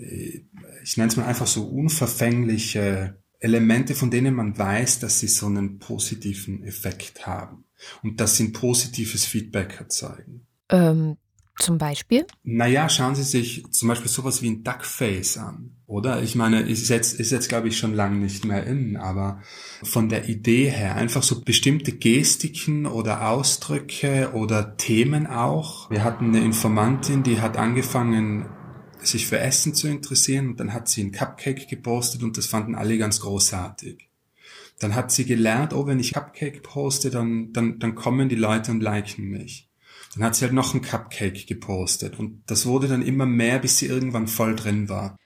ich 0.83 0.97
nenne 0.97 1.09
es 1.09 1.17
mal 1.17 1.27
einfach 1.27 1.47
so 1.47 1.65
unverfängliche 1.65 3.19
Elemente, 3.39 3.95
von 3.95 4.11
denen 4.11 4.35
man 4.35 4.57
weiß, 4.57 5.01
dass 5.01 5.21
sie 5.21 5.29
so 5.29 5.47
einen 5.47 5.79
positiven 5.79 6.63
Effekt 6.63 7.27
haben 7.27 7.65
und 8.03 8.21
dass 8.21 8.37
sie 8.37 8.45
ein 8.45 8.53
positives 8.53 9.25
Feedback 9.25 9.81
erzeugen. 9.81 10.47
Ähm, 10.69 11.17
zum 11.59 11.77
Beispiel? 11.77 12.27
Naja, 12.45 12.89
schauen 12.89 13.15
Sie 13.15 13.23
sich 13.23 13.65
zum 13.71 13.89
Beispiel 13.89 14.11
sowas 14.11 14.43
wie 14.43 14.51
ein 14.51 14.65
Duckface 14.65 15.37
an, 15.37 15.77
oder? 15.87 16.23
Ich 16.23 16.35
meine, 16.35 16.63
ist 16.63 16.89
jetzt, 16.89 17.21
ist 17.21 17.31
jetzt 17.31 17.49
glaube 17.49 17.69
ich 17.69 17.77
schon 17.77 17.95
lange 17.95 18.17
nicht 18.17 18.45
mehr 18.45 18.67
in, 18.67 18.97
aber 18.97 19.43
von 19.83 20.09
der 20.09 20.29
Idee 20.29 20.71
her 20.71 20.97
einfach 20.97 21.23
so 21.23 21.43
bestimmte 21.43 21.93
Gestiken 21.93 22.87
oder 22.87 23.29
Ausdrücke 23.29 24.33
oder 24.35 24.77
Themen 24.77 25.27
auch. 25.27 25.91
Wir 25.91 26.05
hatten 26.05 26.29
eine 26.29 26.45
Informantin, 26.45 27.23
die 27.23 27.41
hat 27.41 27.59
angefangen, 27.59 28.47
sich 29.07 29.27
für 29.27 29.39
Essen 29.39 29.75
zu 29.75 29.89
interessieren 29.89 30.49
und 30.49 30.61
dann 30.61 30.73
hat 30.73 30.89
sie 30.89 31.03
ein 31.03 31.13
Cupcake 31.13 31.67
gepostet 31.69 32.23
und 32.23 32.37
das 32.37 32.47
fanden 32.47 32.75
alle 32.75 32.99
ganz 32.99 33.21
großartig. 33.21 34.09
Dann 34.79 34.95
hat 34.95 35.13
sie 35.13 35.25
gelernt, 35.25 35.73
oh, 35.73 35.87
wenn 35.87 36.01
ich 36.01 36.13
Cupcake 36.13 36.63
poste, 36.63 37.11
dann, 37.11 37.53
dann, 37.53 37.79
dann 37.79 37.95
kommen 37.95 38.29
die 38.29 38.37
Leute 38.37 38.71
und 38.71 38.83
liken 38.83 39.29
mich. 39.29 39.69
Dann 40.15 40.25
hat 40.25 40.35
sie 40.35 40.45
halt 40.45 40.55
noch 40.55 40.75
ein 40.75 40.83
Cupcake 40.83 41.47
gepostet 41.47 42.19
und 42.19 42.43
das 42.47 42.67
wurde 42.67 42.89
dann 42.89 43.03
immer 43.03 43.27
mehr, 43.27 43.59
bis 43.59 43.79
sie 43.79 43.87
irgendwann 43.87 44.27
voll 44.27 44.57
drin 44.57 44.89
war. 44.89 45.17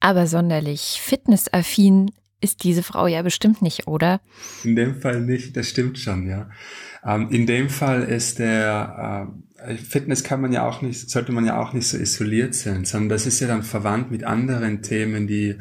Aber 0.00 0.26
sonderlich 0.26 1.00
fitnessaffin 1.00 2.10
ist 2.40 2.64
diese 2.64 2.82
Frau 2.82 3.06
ja 3.06 3.22
bestimmt 3.22 3.62
nicht, 3.62 3.86
oder? 3.86 4.20
In 4.64 4.74
dem 4.74 5.00
Fall 5.00 5.20
nicht, 5.20 5.56
das 5.56 5.68
stimmt 5.68 5.98
schon, 5.98 6.28
ja. 6.28 6.50
Ähm, 7.04 7.30
in 7.30 7.46
dem 7.46 7.68
Fall 7.68 8.02
ist 8.04 8.38
der 8.38 9.28
äh, 9.58 9.76
Fitness 9.76 10.24
kann 10.24 10.40
man 10.40 10.52
ja 10.52 10.66
auch 10.66 10.82
nicht, 10.82 11.08
sollte 11.10 11.32
man 11.32 11.46
ja 11.46 11.60
auch 11.60 11.72
nicht 11.72 11.86
so 11.86 11.96
isoliert 11.96 12.54
sein, 12.54 12.84
sondern 12.84 13.10
das 13.10 13.26
ist 13.26 13.40
ja 13.40 13.48
dann 13.48 13.62
verwandt 13.62 14.10
mit 14.10 14.24
anderen 14.24 14.82
Themen, 14.82 15.26
die, 15.26 15.58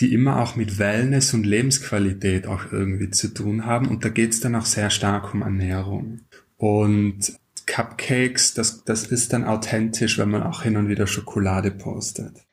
die 0.00 0.12
immer 0.12 0.40
auch 0.40 0.56
mit 0.56 0.78
Wellness 0.78 1.32
und 1.34 1.46
Lebensqualität 1.46 2.46
auch 2.46 2.72
irgendwie 2.72 3.10
zu 3.10 3.32
tun 3.32 3.66
haben. 3.66 3.88
Und 3.88 4.04
da 4.04 4.08
geht's 4.08 4.40
dann 4.40 4.54
auch 4.54 4.66
sehr 4.66 4.90
stark 4.90 5.32
um 5.34 5.42
Ernährung. 5.42 6.20
Und 6.56 7.38
Cupcakes, 7.66 8.54
das, 8.54 8.84
das 8.84 9.06
ist 9.06 9.32
dann 9.32 9.44
authentisch, 9.44 10.18
wenn 10.18 10.30
man 10.30 10.42
auch 10.42 10.62
hin 10.62 10.76
und 10.76 10.88
wieder 10.88 11.06
Schokolade 11.06 11.70
postet. 11.70 12.46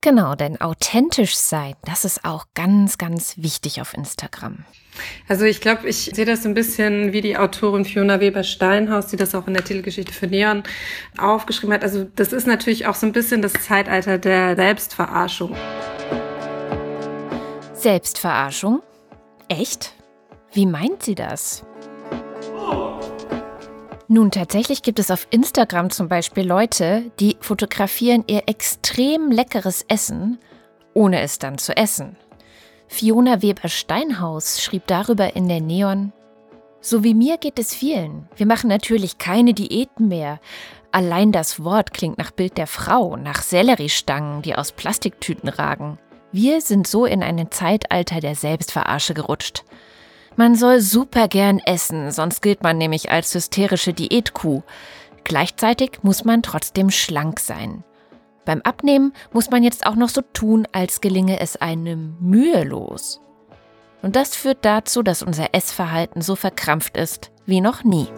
Genau, 0.00 0.34
denn 0.34 0.60
authentisch 0.60 1.36
sein, 1.36 1.74
das 1.84 2.04
ist 2.04 2.24
auch 2.24 2.46
ganz, 2.54 2.96
ganz 2.96 3.36
wichtig 3.36 3.82
auf 3.82 3.92
Instagram. 3.92 4.64
Also 5.28 5.44
ich 5.44 5.60
glaube, 5.60 5.88
ich 5.88 6.10
sehe 6.14 6.24
das 6.24 6.44
ein 6.44 6.54
bisschen 6.54 7.12
wie 7.12 7.20
die 7.20 7.36
Autorin 7.36 7.84
Fiona 7.84 8.20
Weber-Steinhaus, 8.20 9.06
die 9.06 9.16
das 9.16 9.34
auch 9.34 9.46
in 9.46 9.54
der 9.54 9.64
Titelgeschichte 9.64 10.12
für 10.12 10.26
Neon 10.26 10.62
aufgeschrieben 11.18 11.74
hat. 11.74 11.82
Also 11.82 12.04
das 12.16 12.32
ist 12.32 12.46
natürlich 12.46 12.86
auch 12.86 12.94
so 12.94 13.06
ein 13.06 13.12
bisschen 13.12 13.42
das 13.42 13.52
Zeitalter 13.52 14.18
der 14.18 14.56
Selbstverarschung. 14.56 15.54
Selbstverarschung? 17.74 18.82
Echt? 19.48 19.94
Wie 20.52 20.66
meint 20.66 21.02
sie 21.02 21.14
das? 21.14 21.64
Nun, 24.12 24.32
tatsächlich 24.32 24.82
gibt 24.82 24.98
es 24.98 25.12
auf 25.12 25.28
Instagram 25.30 25.90
zum 25.90 26.08
Beispiel 26.08 26.44
Leute, 26.44 27.12
die 27.20 27.36
fotografieren 27.38 28.24
ihr 28.26 28.42
extrem 28.46 29.30
leckeres 29.30 29.84
Essen, 29.86 30.40
ohne 30.94 31.20
es 31.20 31.38
dann 31.38 31.58
zu 31.58 31.76
essen. 31.76 32.16
Fiona 32.92 33.40
Weber-Steinhaus 33.40 34.60
schrieb 34.60 34.88
darüber 34.88 35.36
in 35.36 35.48
der 35.48 35.60
Neon, 35.60 36.12
so 36.80 37.04
wie 37.04 37.14
mir 37.14 37.38
geht 37.38 37.60
es 37.60 37.72
vielen. 37.72 38.28
Wir 38.34 38.46
machen 38.46 38.68
natürlich 38.68 39.16
keine 39.16 39.54
Diäten 39.54 40.08
mehr. 40.08 40.40
Allein 40.90 41.30
das 41.30 41.62
Wort 41.62 41.94
klingt 41.94 42.18
nach 42.18 42.32
Bild 42.32 42.58
der 42.58 42.66
Frau, 42.66 43.16
nach 43.16 43.42
Selleriestangen, 43.42 44.42
die 44.42 44.56
aus 44.56 44.72
Plastiktüten 44.72 45.48
ragen. 45.48 45.98
Wir 46.32 46.60
sind 46.60 46.88
so 46.88 47.06
in 47.06 47.22
ein 47.22 47.50
Zeitalter 47.52 48.20
der 48.20 48.34
Selbstverarsche 48.34 49.14
gerutscht. 49.14 49.62
Man 50.34 50.56
soll 50.56 50.80
super 50.80 51.28
gern 51.28 51.60
essen, 51.60 52.10
sonst 52.10 52.42
gilt 52.42 52.64
man 52.64 52.76
nämlich 52.76 53.12
als 53.12 53.32
hysterische 53.32 53.94
Diätkuh. 53.94 54.62
Gleichzeitig 55.22 56.00
muss 56.02 56.24
man 56.24 56.42
trotzdem 56.42 56.90
schlank 56.90 57.38
sein. 57.38 57.84
Beim 58.50 58.62
Abnehmen 58.62 59.12
muss 59.32 59.48
man 59.52 59.62
jetzt 59.62 59.86
auch 59.86 59.94
noch 59.94 60.08
so 60.08 60.22
tun, 60.22 60.66
als 60.72 61.00
gelinge 61.00 61.38
es 61.38 61.54
einem 61.54 62.16
mühelos. 62.18 63.20
Und 64.02 64.16
das 64.16 64.34
führt 64.34 64.64
dazu, 64.64 65.04
dass 65.04 65.22
unser 65.22 65.54
Essverhalten 65.54 66.20
so 66.20 66.34
verkrampft 66.34 66.96
ist 66.96 67.30
wie 67.46 67.60
noch 67.60 67.84
nie. 67.84 68.08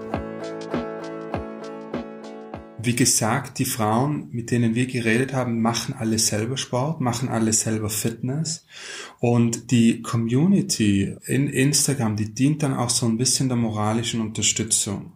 Wie 2.79 2.97
gesagt, 2.97 3.59
die 3.59 3.67
Frauen, 3.67 4.31
mit 4.31 4.51
denen 4.51 4.75
wir 4.75 4.87
geredet 4.87 5.35
haben, 5.35 5.61
machen 5.61 5.95
alle 5.99 6.19
selber 6.19 6.57
Sport, 6.57 7.03
machen 7.03 7.29
alle 7.29 7.53
selber 7.53 7.91
Fitness. 7.91 8.65
Und 9.21 9.71
die 9.71 10.01
Community 10.01 11.15
in 11.27 11.47
Instagram, 11.47 12.17
die 12.17 12.33
dient 12.33 12.63
dann 12.63 12.73
auch 12.73 12.89
so 12.89 13.05
ein 13.05 13.19
bisschen 13.19 13.49
der 13.49 13.59
moralischen 13.59 14.23
Unterstützung. 14.23 15.13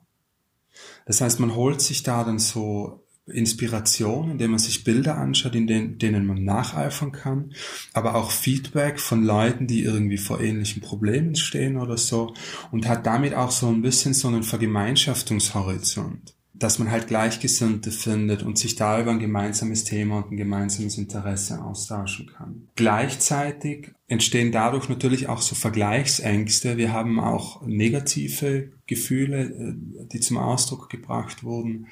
Das 1.07 1.22
heißt, 1.22 1.40
man 1.40 1.55
holt 1.55 1.81
sich 1.81 2.02
da 2.02 2.22
dann 2.22 2.38
so 2.38 3.05
Inspiration, 3.26 4.30
indem 4.30 4.52
man 4.52 4.60
sich 4.60 4.84
Bilder 4.84 5.18
anschaut, 5.18 5.56
in 5.56 5.66
denen, 5.66 5.98
denen 5.98 6.26
man 6.26 6.44
nacheifern 6.44 7.10
kann, 7.10 7.52
aber 7.92 8.14
auch 8.14 8.30
Feedback 8.30 9.00
von 9.00 9.24
Leuten, 9.24 9.66
die 9.66 9.82
irgendwie 9.82 10.18
vor 10.18 10.40
ähnlichen 10.40 10.80
Problemen 10.80 11.34
stehen 11.34 11.76
oder 11.76 11.96
so 11.98 12.34
und 12.70 12.86
hat 12.86 13.04
damit 13.06 13.34
auch 13.34 13.50
so 13.50 13.68
ein 13.68 13.82
bisschen 13.82 14.14
so 14.14 14.28
einen 14.28 14.44
Vergemeinschaftungshorizont 14.44 16.36
dass 16.58 16.78
man 16.78 16.90
halt 16.90 17.06
Gleichgesinnte 17.06 17.90
findet 17.90 18.42
und 18.42 18.58
sich 18.58 18.76
da 18.76 19.00
über 19.00 19.10
ein 19.10 19.18
gemeinsames 19.18 19.84
Thema 19.84 20.18
und 20.18 20.32
ein 20.32 20.36
gemeinsames 20.36 20.98
Interesse 20.98 21.62
austauschen 21.62 22.26
kann. 22.26 22.68
Gleichzeitig 22.76 23.92
entstehen 24.08 24.52
dadurch 24.52 24.88
natürlich 24.88 25.28
auch 25.28 25.40
so 25.42 25.54
Vergleichsängste. 25.54 26.76
Wir 26.76 26.92
haben 26.92 27.18
auch 27.20 27.66
negative 27.66 28.70
Gefühle, 28.86 29.42
äh, 29.42 30.06
die 30.12 30.20
zum 30.20 30.38
Ausdruck 30.38 30.88
gebracht 30.88 31.42
wurden, 31.42 31.88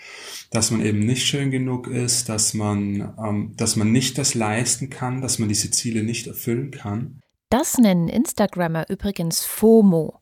dass 0.50 0.70
man 0.70 0.84
eben 0.84 1.00
nicht 1.00 1.26
schön 1.26 1.50
genug 1.50 1.88
ist, 1.88 2.28
dass 2.28 2.54
man, 2.54 3.14
ähm, 3.18 3.52
dass 3.56 3.76
man 3.76 3.90
nicht 3.92 4.18
das 4.18 4.34
leisten 4.34 4.90
kann, 4.90 5.20
dass 5.20 5.38
man 5.38 5.48
diese 5.48 5.70
Ziele 5.70 6.04
nicht 6.04 6.26
erfüllen 6.26 6.70
kann. 6.70 7.20
Das 7.50 7.78
nennen 7.78 8.08
Instagrammer 8.08 8.88
übrigens 8.88 9.44
FOMO. 9.44 10.20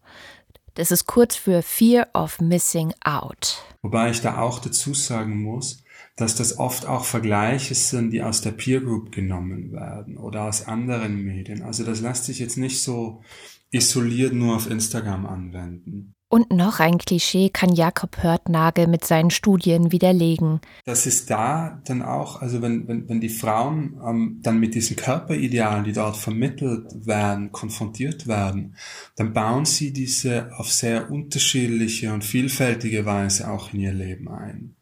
Das 0.74 0.90
ist 0.90 1.06
kurz 1.06 1.36
für 1.36 1.62
Fear 1.62 2.08
of 2.14 2.40
Missing 2.40 2.94
Out. 3.04 3.62
Wobei 3.82 4.10
ich 4.10 4.22
da 4.22 4.38
auch 4.38 4.58
dazu 4.58 4.94
sagen 4.94 5.42
muss, 5.42 5.84
dass 6.16 6.34
das 6.34 6.58
oft 6.58 6.86
auch 6.86 7.04
Vergleiche 7.04 7.74
sind, 7.74 8.10
die 8.10 8.22
aus 8.22 8.40
der 8.40 8.52
Peer 8.52 8.80
Group 8.80 9.12
genommen 9.12 9.72
werden 9.72 10.16
oder 10.16 10.44
aus 10.44 10.66
anderen 10.66 11.24
Medien. 11.24 11.62
Also 11.62 11.84
das 11.84 12.00
lässt 12.00 12.24
sich 12.24 12.38
jetzt 12.38 12.56
nicht 12.56 12.82
so 12.82 13.22
isoliert 13.70 14.32
nur 14.32 14.56
auf 14.56 14.70
Instagram 14.70 15.26
anwenden. 15.26 16.14
Und 16.32 16.50
noch 16.50 16.80
ein 16.80 16.96
Klischee 16.96 17.50
kann 17.50 17.74
Jakob 17.74 18.22
Hörtnagel 18.22 18.86
mit 18.86 19.04
seinen 19.04 19.28
Studien 19.28 19.92
widerlegen. 19.92 20.62
Das 20.86 21.04
ist 21.04 21.28
da 21.28 21.82
dann 21.84 22.00
auch, 22.00 22.40
also 22.40 22.62
wenn, 22.62 22.88
wenn, 22.88 23.06
wenn 23.06 23.20
die 23.20 23.28
Frauen 23.28 24.00
ähm, 24.02 24.40
dann 24.42 24.58
mit 24.58 24.74
diesen 24.74 24.96
Körperidealen, 24.96 25.84
die 25.84 25.92
dort 25.92 26.16
vermittelt 26.16 27.06
werden, 27.06 27.52
konfrontiert 27.52 28.28
werden, 28.28 28.76
dann 29.14 29.34
bauen 29.34 29.66
sie 29.66 29.92
diese 29.92 30.50
auf 30.56 30.72
sehr 30.72 31.10
unterschiedliche 31.10 32.14
und 32.14 32.24
vielfältige 32.24 33.04
Weise 33.04 33.50
auch 33.50 33.74
in 33.74 33.80
ihr 33.80 33.92
Leben 33.92 34.30
ein. 34.30 34.76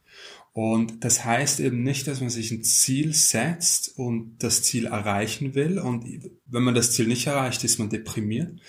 Und 0.53 1.05
das 1.05 1.25
heißt 1.25 1.59
eben 1.59 1.83
nicht, 1.83 2.07
dass 2.07 2.21
man 2.21 2.31
sich 2.31 2.53
ein 2.53 2.63
Ziel 2.63 3.13
setzt 3.13 3.97
und 3.99 4.37
das 4.39 4.63
Ziel 4.63 4.87
erreichen 4.87 5.57
will. 5.57 5.81
Und 5.81 6.05
wenn 6.47 6.63
man 6.63 6.75
das 6.75 6.93
Ziel 6.93 7.09
nicht 7.09 7.27
erreicht, 7.27 7.65
ist 7.65 7.79
man 7.79 7.89
deprimiert, 7.89 8.61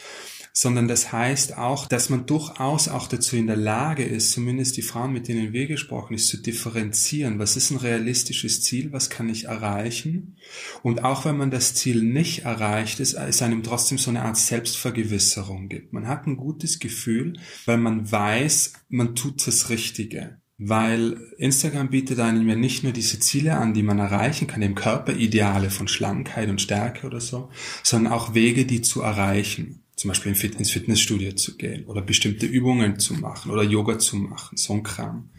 sondern 0.54 0.88
das 0.88 1.12
heißt 1.12 1.58
auch, 1.58 1.88
dass 1.88 2.10
man 2.10 2.26
durchaus 2.26 2.88
auch 2.88 3.08
dazu 3.08 3.36
in 3.36 3.48
der 3.48 3.56
Lage 3.56 4.04
ist, 4.04 4.32
zumindest 4.32 4.78
die 4.78 4.82
Frauen, 4.82 5.14
mit 5.14 5.28
denen 5.28 5.54
wir 5.54 5.68
gesprochen 5.68 6.14
ist, 6.14 6.28
zu 6.28 6.38
differenzieren. 6.38 7.40
Was 7.40 7.56
ist 7.56 7.72
ein 7.72 7.78
realistisches 7.78 8.62
Ziel? 8.62 8.92
Was 8.92 9.10
kann 9.10 9.30
ich 9.30 9.46
erreichen? 9.46 10.38
Und 10.84 11.04
auch 11.04 11.26
wenn 11.26 11.38
man 11.38 11.52
das 11.52 11.74
Ziel 11.74 12.04
nicht 12.04 12.46
erreicht, 12.46 13.00
ist, 13.00 13.14
es 13.14 13.42
einem 13.42 13.64
trotzdem 13.64 13.98
so 13.98 14.10
eine 14.10 14.24
Art 14.24 14.38
Selbstvergewisserung 14.38 15.70
gibt. 15.70 15.94
Man 15.94 16.08
hat 16.08 16.28
ein 16.28 16.38
gutes 16.38 16.80
Gefühl, 16.80 17.34
weil 17.66 17.78
man 17.78 18.12
weiß, 18.12 18.74
man 18.90 19.16
tut 19.16 19.46
das 19.48 19.70
Richtige. 19.70 20.42
weil 20.64 21.18
Instagram 21.40 21.90
bietet 21.90 22.20
einem 22.20 22.48
ja 22.48 22.56
nicht 22.56 22.84
nur 22.84 22.94
diese 22.94 23.20
Ziele 23.20 23.58
an, 23.58 23.74
die 23.74 23.82
man 23.82 23.98
erreichen 23.98 24.46
kann, 24.46 24.62
im 24.62 24.76
Körperideale 24.76 25.72
von 25.72 25.88
Schlankheit 25.88 26.50
und 26.50 26.62
Stärke 26.62 27.08
oder 27.08 27.20
so, 27.20 27.50
sondern 27.82 28.14
auch 28.14 28.36
Wege, 28.36 28.68
die 28.68 28.82
zu 28.82 29.02
erreichen. 29.02 29.81
Zum 30.02 30.10
Beispiel 30.10 30.32
ins 30.32 30.72
Fitnessstudio 30.72 31.34
zu 31.34 31.58
gehen 31.58 31.86
oder 31.86 32.02
bestimmte 32.02 32.48
Übungen 32.48 32.98
zu 32.98 33.14
machen 33.14 33.52
oder 33.52 33.62
Yoga 33.62 34.00
zu 34.00 34.16
machen, 34.16 34.58
so 34.58 34.74
ein 34.74 34.82
Kram. 34.82 35.30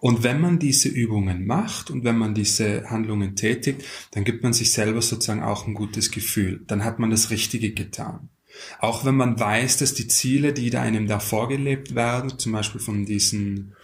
Und 0.00 0.22
wenn 0.22 0.40
man 0.40 0.58
diese 0.58 0.88
Übungen 0.88 1.46
macht 1.46 1.90
und 1.90 2.04
wenn 2.04 2.16
man 2.16 2.34
diese 2.34 2.88
Handlungen 2.88 3.36
tätigt, 3.36 3.84
dann 4.12 4.24
gibt 4.24 4.42
man 4.42 4.54
sich 4.54 4.72
selber 4.72 5.02
sozusagen 5.02 5.42
auch 5.42 5.66
ein 5.66 5.74
gutes 5.74 6.10
Gefühl. 6.10 6.64
Dann 6.66 6.84
hat 6.84 6.98
man 6.98 7.10
das 7.10 7.28
Richtige 7.28 7.72
getan. 7.72 8.30
Auch 8.78 9.04
wenn 9.04 9.14
man 9.14 9.38
weiß, 9.38 9.76
dass 9.76 9.92
die 9.92 10.08
Ziele, 10.08 10.54
die 10.54 10.70
da 10.70 10.80
einem 10.80 11.06
da 11.06 11.20
vorgelebt 11.20 11.94
werden, 11.94 12.38
zum 12.38 12.52
Beispiel 12.52 12.80
von 12.80 13.04
diesen 13.04 13.74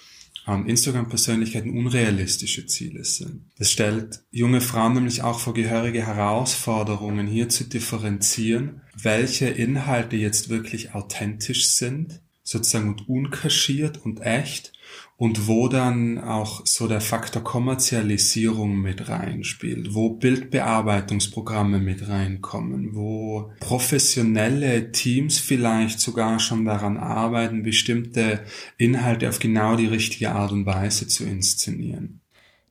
ähm, 0.49 0.67
Instagram-Persönlichkeiten 0.67 1.77
unrealistische 1.77 2.65
Ziele 2.65 3.05
sind. 3.05 3.43
Es 3.59 3.71
stellt 3.71 4.23
junge 4.31 4.63
Frauen 4.63 4.95
nämlich 4.95 5.21
auch 5.21 5.39
vor 5.39 5.53
gehörige 5.53 6.07
Herausforderungen, 6.07 7.27
hier 7.27 7.51
zu 7.51 7.65
differenzieren, 7.65 8.81
welche 9.05 9.47
Inhalte 9.49 10.17
jetzt 10.17 10.49
wirklich 10.49 10.95
authentisch 10.95 11.69
sind, 11.69 12.21
sozusagen 12.43 12.90
und 12.90 13.09
unkaschiert 13.09 14.05
und 14.05 14.21
echt 14.21 14.73
und 15.17 15.47
wo 15.47 15.69
dann 15.69 16.19
auch 16.19 16.67
so 16.67 16.88
der 16.88 17.01
Faktor 17.01 17.43
Kommerzialisierung 17.43 18.77
mit 18.77 19.09
reinspielt, 19.09 19.95
wo 19.95 20.11
Bildbearbeitungsprogramme 20.11 21.79
mit 21.79 22.09
reinkommen, 22.09 22.95
wo 22.95 23.53
professionelle 23.61 24.93
Teams 24.93 25.38
vielleicht 25.38 26.01
sogar 26.01 26.40
schon 26.40 26.64
daran 26.64 26.97
arbeiten, 26.97 27.62
bestimmte 27.62 28.45
Inhalte 28.77 29.29
auf 29.29 29.38
genau 29.38 29.77
die 29.77 29.87
richtige 29.87 30.33
Art 30.33 30.53
und 30.53 30.67
Weise 30.67 31.07
zu 31.07 31.25
inszenieren. 31.25 32.21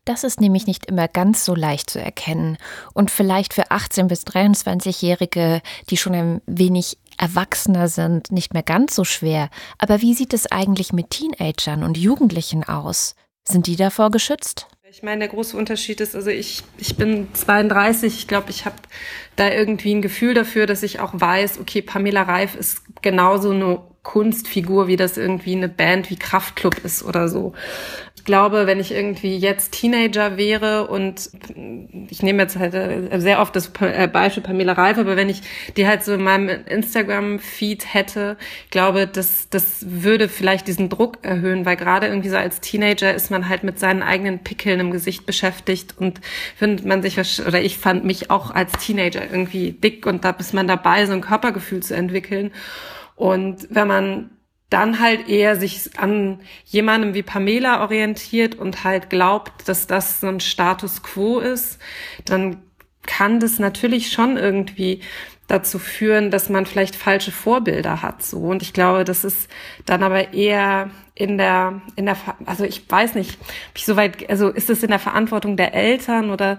Das 0.05 0.25
ist 0.25 0.41
nämlich 0.41 0.67
nicht 0.67 0.85
immer 0.87 1.07
ganz 1.07 1.45
so 1.45 1.55
leicht 1.55 1.89
zu 1.89 1.99
erkennen 1.99 2.57
und 2.93 3.09
vielleicht 3.09 3.53
für 3.53 3.71
18 3.71 4.07
bis 4.07 4.23
23-Jährige, 4.23 5.61
die 5.89 5.97
schon 5.97 6.13
ein 6.13 6.41
wenig 6.45 6.97
erwachsener 7.17 7.87
sind, 7.87 8.31
nicht 8.31 8.53
mehr 8.53 8.63
ganz 8.63 8.95
so 8.95 9.05
schwer. 9.05 9.49
Aber 9.77 10.01
wie 10.01 10.13
sieht 10.13 10.33
es 10.33 10.51
eigentlich 10.51 10.91
mit 10.91 11.11
Teenagern 11.11 11.83
und 11.83 11.97
Jugendlichen 11.97 12.65
aus? 12.65 13.15
Sind 13.45 13.67
die 13.67 13.77
davor 13.77 14.11
geschützt? 14.11 14.67
Ich 14.89 15.03
meine, 15.03 15.19
der 15.19 15.29
große 15.29 15.57
Unterschied 15.57 16.01
ist, 16.01 16.15
also 16.15 16.29
ich, 16.29 16.63
ich 16.77 16.97
bin 16.97 17.27
32, 17.33 18.13
ich 18.13 18.27
glaube, 18.27 18.51
ich 18.51 18.65
habe 18.65 18.75
da 19.37 19.49
irgendwie 19.49 19.95
ein 19.95 20.01
Gefühl 20.01 20.33
dafür, 20.33 20.67
dass 20.67 20.83
ich 20.83 20.99
auch 20.99 21.13
weiß, 21.13 21.59
okay, 21.59 21.81
Pamela 21.81 22.23
Reif 22.23 22.55
ist 22.55 22.83
genauso 23.01 23.51
eine 23.51 23.81
Kunstfigur, 24.03 24.87
wie 24.87 24.97
das 24.97 25.17
irgendwie 25.17 25.55
eine 25.55 25.69
Band 25.69 26.09
wie 26.09 26.17
Kraftklub 26.17 26.83
ist 26.83 27.03
oder 27.03 27.29
so 27.29 27.53
ich 28.23 28.25
glaube, 28.25 28.67
wenn 28.67 28.79
ich 28.79 28.93
irgendwie 28.93 29.35
jetzt 29.35 29.73
Teenager 29.73 30.37
wäre 30.37 30.87
und 30.87 31.29
ich 32.09 32.23
nehme 32.23 32.43
jetzt 32.43 32.55
halt 32.55 32.73
äh, 32.73 33.19
sehr 33.19 33.41
oft 33.41 33.53
das 33.53 33.69
äh, 33.81 34.07
Beispiel 34.07 34.41
Pamela 34.41 34.71
Reif, 34.71 34.97
aber 34.97 35.17
wenn 35.17 35.27
ich 35.27 35.41
die 35.75 35.85
halt 35.85 36.05
so 36.05 36.13
in 36.13 36.23
meinem 36.23 36.47
Instagram-Feed 36.47 37.93
hätte, 37.93 38.37
glaube, 38.69 39.07
das, 39.07 39.49
das 39.49 39.85
würde 39.89 40.29
vielleicht 40.29 40.69
diesen 40.69 40.87
Druck 40.87 41.17
erhöhen, 41.23 41.65
weil 41.65 41.75
gerade 41.75 42.07
irgendwie 42.07 42.29
so 42.29 42.37
als 42.37 42.61
Teenager 42.61 43.13
ist 43.13 43.29
man 43.29 43.49
halt 43.49 43.65
mit 43.65 43.77
seinen 43.77 44.03
eigenen 44.03 44.39
Pickeln 44.39 44.79
im 44.79 44.91
Gesicht 44.91 45.25
beschäftigt 45.25 45.95
und 45.97 46.21
findet 46.55 46.85
man 46.85 47.01
sich, 47.01 47.19
oder 47.45 47.59
ich 47.59 47.77
fand 47.77 48.05
mich 48.05 48.31
auch 48.31 48.51
als 48.51 48.71
Teenager 48.71 49.29
irgendwie 49.29 49.73
dick 49.73 50.05
und 50.05 50.23
da 50.23 50.29
ist 50.29 50.53
man 50.53 50.65
dabei, 50.65 51.05
so 51.07 51.11
ein 51.11 51.19
Körpergefühl 51.19 51.83
zu 51.83 51.93
entwickeln. 51.93 52.51
Und 53.17 53.67
wenn 53.69 53.89
man 53.89 54.29
dann 54.73 54.99
halt 54.99 55.29
eher 55.29 55.55
sich 55.55 55.91
an 55.97 56.39
jemandem 56.65 57.13
wie 57.13 57.21
Pamela 57.21 57.81
orientiert 57.81 58.55
und 58.55 58.83
halt 58.83 59.09
glaubt, 59.11 59.69
dass 59.69 59.85
das 59.85 60.19
so 60.19 60.27
ein 60.27 60.39
Status 60.39 61.03
quo 61.03 61.39
ist, 61.39 61.79
dann 62.25 62.57
kann 63.05 63.39
das 63.39 63.59
natürlich 63.59 64.11
schon 64.11 64.37
irgendwie 64.37 65.01
dazu 65.47 65.77
führen, 65.77 66.31
dass 66.31 66.49
man 66.49 66.65
vielleicht 66.65 66.95
falsche 66.95 67.31
Vorbilder 67.31 68.01
hat, 68.01 68.23
so. 68.23 68.39
Und 68.39 68.61
ich 68.61 68.73
glaube, 68.73 69.03
das 69.03 69.23
ist 69.23 69.49
dann 69.85 70.01
aber 70.01 70.33
eher 70.33 70.89
in 71.15 71.37
der, 71.37 71.81
in 71.95 72.05
der, 72.05 72.17
also 72.45 72.63
ich 72.63 72.89
weiß 72.89 73.13
nicht, 73.15 73.37
ich 73.75 73.85
so 73.85 73.95
weit, 73.95 74.27
also 74.29 74.49
ist 74.49 74.69
es 74.69 74.81
in 74.81 74.89
der 74.89 74.99
Verantwortung 74.99 75.57
der 75.57 75.75
Eltern 75.75 76.31
oder 76.31 76.57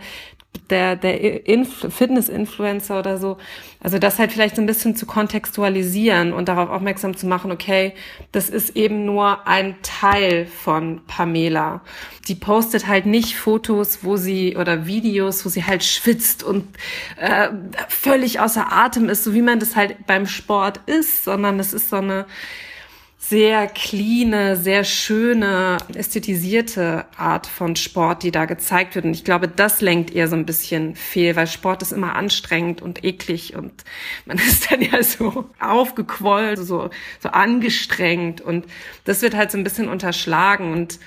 der, 0.71 0.97
der 0.97 1.47
Inf 1.47 1.87
Fitness-Influencer 1.89 2.99
oder 2.99 3.19
so. 3.19 3.37
Also 3.81 3.99
das 3.99 4.19
halt 4.19 4.33
vielleicht 4.33 4.57
so 4.57 4.63
ein 4.63 4.67
bisschen 4.67 4.97
zu 4.97 5.05
kontextualisieren 5.05 6.33
und 6.33 6.49
darauf 6.49 6.71
aufmerksam 6.71 7.17
zu 7.17 7.27
machen, 7.27 7.53
okay, 7.53 7.93
das 8.33 8.49
ist 8.49 8.77
eben 8.77 9.05
nur 9.05 9.47
ein 9.47 9.77
Teil 9.83 10.47
von 10.47 11.03
Pamela. 11.07 11.83
Die 12.29 12.35
postet 12.35 12.87
halt 12.87 13.05
nicht 13.05 13.37
Fotos, 13.37 13.99
wo 14.03 14.17
sie 14.17 14.57
oder 14.57 14.87
Videos, 14.87 15.45
wo 15.45 15.51
sie 15.51 15.65
halt 15.65 15.85
schwitzt 15.85 16.43
und 16.43 16.67
äh, 17.19 17.49
völlig 17.89 18.41
außer 18.41 18.73
Atem 18.73 19.09
ist, 19.09 19.25
so 19.25 19.35
wie 19.35 19.43
man 19.43 19.59
das 19.61 19.77
halt 19.77 20.07
beim 20.07 20.27
Sport 20.27 20.81
ist, 20.87 21.25
sondern 21.25 21.61
es 21.61 21.75
ist 21.75 21.91
so 21.91 21.97
eine 21.97 22.27
sehr 23.29 23.69
cleane, 23.69 24.57
sehr 24.57 24.85
schöne, 24.85 25.79
ästhetisierte 25.95 27.07
Art 27.17 27.47
von 27.47 27.75
Sport, 27.75 28.23
die 28.23 28.31
da 28.31 28.45
gezeigt 28.45 28.95
wird. 28.95 29.07
Und 29.07 29.15
ich 29.15 29.25
glaube, 29.25 29.49
das 29.49 29.81
lenkt 29.81 30.15
eher 30.15 30.29
so 30.29 30.37
ein 30.37 30.45
bisschen 30.45 30.95
fehl, 30.95 31.35
weil 31.35 31.47
Sport 31.47 31.81
ist 31.81 31.93
immer 31.93 32.17
anstrengend 32.17 32.83
und 32.83 33.03
eklig 33.03 33.57
und 33.57 33.73
man 34.27 34.37
ist 34.49 34.71
dann 34.71 34.83
ja 34.83 35.03
so 35.03 35.49
aufgequollen, 35.59 36.63
so, 36.63 36.91
so 37.19 37.31
angestrengt 37.31 38.43
und 38.43 38.67
das 39.05 39.23
wird 39.23 39.35
halt 39.35 39.51
so 39.51 39.57
ein 39.59 39.65
bisschen 39.65 39.89
unterschlagen 39.89 40.73
und 40.73 40.99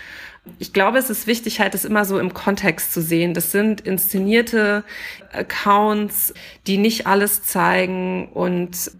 ich 0.60 0.72
glaube, 0.72 0.98
es 0.98 1.10
ist 1.10 1.28
wichtig, 1.28 1.60
halt 1.60 1.74
das 1.74 1.84
immer 1.84 2.06
so 2.06 2.20
im 2.20 2.34
Kontext 2.34 2.94
zu 2.94 3.02
sehen. 3.02 3.34
Das 3.34 3.52
sind 3.52 3.82
inszenierte 3.82 4.86
Accounts, 5.34 6.34
die 6.68 6.78
nicht 6.78 7.06
alles 7.06 7.44
zeigen 7.44 8.30
und 8.30 8.92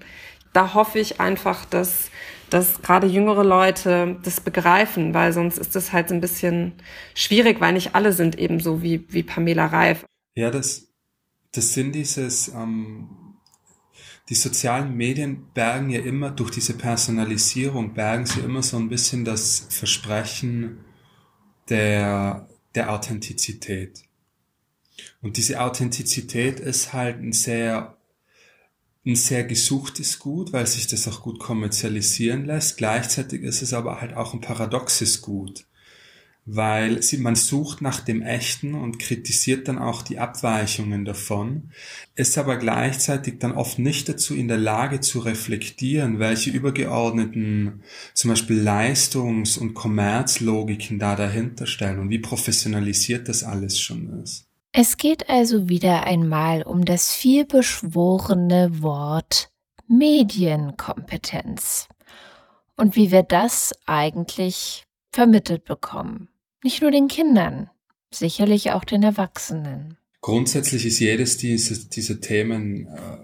da 0.52 0.74
hoffe 0.74 1.00
ich 1.00 1.22
einfach, 1.22 1.64
dass 1.64 2.12
dass 2.50 2.82
gerade 2.82 3.08
jüngere 3.08 3.44
Leute 3.44 4.18
das 4.24 4.40
begreifen, 4.40 5.14
weil 5.14 5.34
sonst 5.34 5.58
ist 5.58 5.76
das 5.76 5.92
halt 5.92 6.12
ein 6.12 6.22
bisschen 6.22 6.74
schwierig, 7.14 7.60
weil 7.60 7.74
nicht 7.74 7.96
alle 7.96 8.14
sind 8.14 8.38
eben 8.38 8.60
so 8.60 8.82
wie, 8.82 9.06
wie 9.10 9.24
Pamela 9.24 9.66
Reif. 9.66 10.06
Ja, 10.36 10.50
das, 10.52 10.88
das 11.52 11.74
sind 11.74 11.94
dieses, 11.94 12.50
ähm, 12.50 13.10
die 14.30 14.36
sozialen 14.36 14.96
Medien 14.96 15.48
bergen 15.54 15.90
ja 15.90 16.02
immer 16.02 16.32
durch 16.32 16.52
diese 16.52 16.74
Personalisierung, 16.74 17.94
bergen 17.94 18.26
sie 18.26 18.42
immer 18.42 18.62
so 18.62 18.78
ein 18.78 18.90
bisschen 18.90 19.26
das 19.26 19.68
Versprechen 19.70 20.86
der, 21.70 22.48
der 22.76 22.92
Authentizität. 22.94 24.04
Und 25.22 25.38
diese 25.38 25.62
Authentizität 25.62 26.60
ist 26.60 26.94
halt 26.94 27.22
ein 27.22 27.34
sehr 27.34 27.97
ein 29.08 29.16
sehr 29.16 29.46
gesuchtes 29.46 30.20
Gut, 30.20 30.52
weil 30.54 30.68
sich 30.68 30.86
das 30.88 31.08
auch 31.08 31.22
gut 31.22 31.40
kommerzialisieren 31.40 32.46
lässt. 32.46 32.78
Gleichzeitig 32.78 33.42
ist 33.42 33.62
es 33.62 33.74
aber 33.74 34.02
halt 34.02 34.16
auch 34.16 34.34
ein 34.34 34.42
paradoxes 34.42 35.22
Gut, 35.22 35.66
weil 36.46 37.02
sie, 37.02 37.18
man 37.18 37.36
sucht 37.36 37.82
nach 37.82 38.02
dem 38.02 38.22
Echten 38.22 38.74
und 38.74 39.00
kritisiert 39.00 39.70
dann 39.70 39.78
auch 39.78 40.02
die 40.02 40.20
Abweichungen 40.20 41.06
davon, 41.06 41.72
ist 42.16 42.38
aber 42.38 42.58
gleichzeitig 42.58 43.40
dann 43.40 43.54
oft 43.54 43.80
nicht 43.80 44.10
dazu 44.10 44.36
in 44.36 44.50
der 44.50 44.58
Lage 44.58 45.00
zu 45.00 45.20
reflektieren, 45.20 46.20
welche 46.20 46.50
übergeordneten 46.50 47.84
zum 48.14 48.30
Beispiel 48.32 48.60
Leistungs- 48.60 49.58
und 49.58 49.74
Kommerzlogiken 49.74 51.00
da 51.00 51.16
dahinter 51.16 51.66
stellen 51.66 52.00
und 52.00 52.10
wie 52.10 52.20
professionalisiert 52.20 53.30
das 53.30 53.44
alles 53.44 53.80
schon 53.80 54.22
ist. 54.22 54.47
Es 54.72 54.98
geht 54.98 55.30
also 55.30 55.70
wieder 55.70 56.04
einmal 56.04 56.64
um 56.64 56.86
das 56.86 57.14
vielbeschworene 57.14 58.82
Wort 58.82 59.50
Medienkompetenz 59.88 61.88
und 62.76 62.96
wie 62.96 63.12
wir 63.12 63.24
das 63.24 63.74
eigentlich 63.86 64.84
vermittelt 65.12 65.66
bekommen. 65.66 66.30
Nicht 66.64 66.82
nur 66.82 66.92
den 66.92 67.08
Kindern, 67.08 67.70
sicherlich 68.14 68.72
auch 68.72 68.84
den 68.84 69.04
Erwachsenen. 69.04 69.98
Grundsätzlich 70.22 70.86
ist 70.86 71.00
jedes 71.00 71.38
dieser 71.38 71.76
diese 71.90 72.20
Themen 72.20 72.88
äh, 72.88 73.18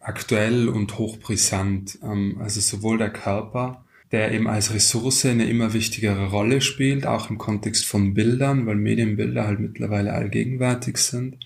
aktuell 0.00 0.68
und 0.68 0.98
hochbrisant. 0.98 1.98
Ähm, 2.02 2.38
also 2.40 2.60
sowohl 2.60 2.98
der 2.98 3.10
Körper 3.10 3.84
der 4.12 4.32
eben 4.32 4.48
als 4.48 4.72
Ressource 4.72 5.26
eine 5.26 5.48
immer 5.48 5.74
wichtigere 5.74 6.30
Rolle 6.30 6.60
spielt, 6.60 7.06
auch 7.06 7.28
im 7.30 7.38
Kontext 7.38 7.84
von 7.84 8.14
Bildern, 8.14 8.66
weil 8.66 8.76
Medienbilder 8.76 9.46
halt 9.46 9.60
mittlerweile 9.60 10.12
allgegenwärtig 10.12 10.96
sind. 10.96 11.36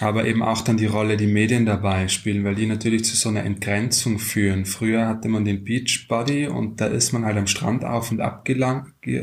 Aber 0.00 0.26
eben 0.26 0.42
auch 0.42 0.62
dann 0.62 0.76
die 0.76 0.86
Rolle, 0.86 1.16
die 1.16 1.28
Medien 1.28 1.66
dabei 1.66 2.08
spielen, 2.08 2.42
weil 2.42 2.56
die 2.56 2.66
natürlich 2.66 3.04
zu 3.04 3.14
so 3.14 3.28
einer 3.28 3.44
Entgrenzung 3.44 4.18
führen. 4.18 4.64
Früher 4.64 5.06
hatte 5.06 5.28
man 5.28 5.44
den 5.44 5.62
Beachbody 5.62 6.48
und 6.48 6.80
da 6.80 6.86
ist 6.86 7.12
man 7.12 7.24
halt 7.24 7.36
am 7.36 7.46
Strand 7.46 7.84
auf 7.84 8.10
und 8.10 8.20
abgelang, 8.20 8.92
äh, 9.02 9.22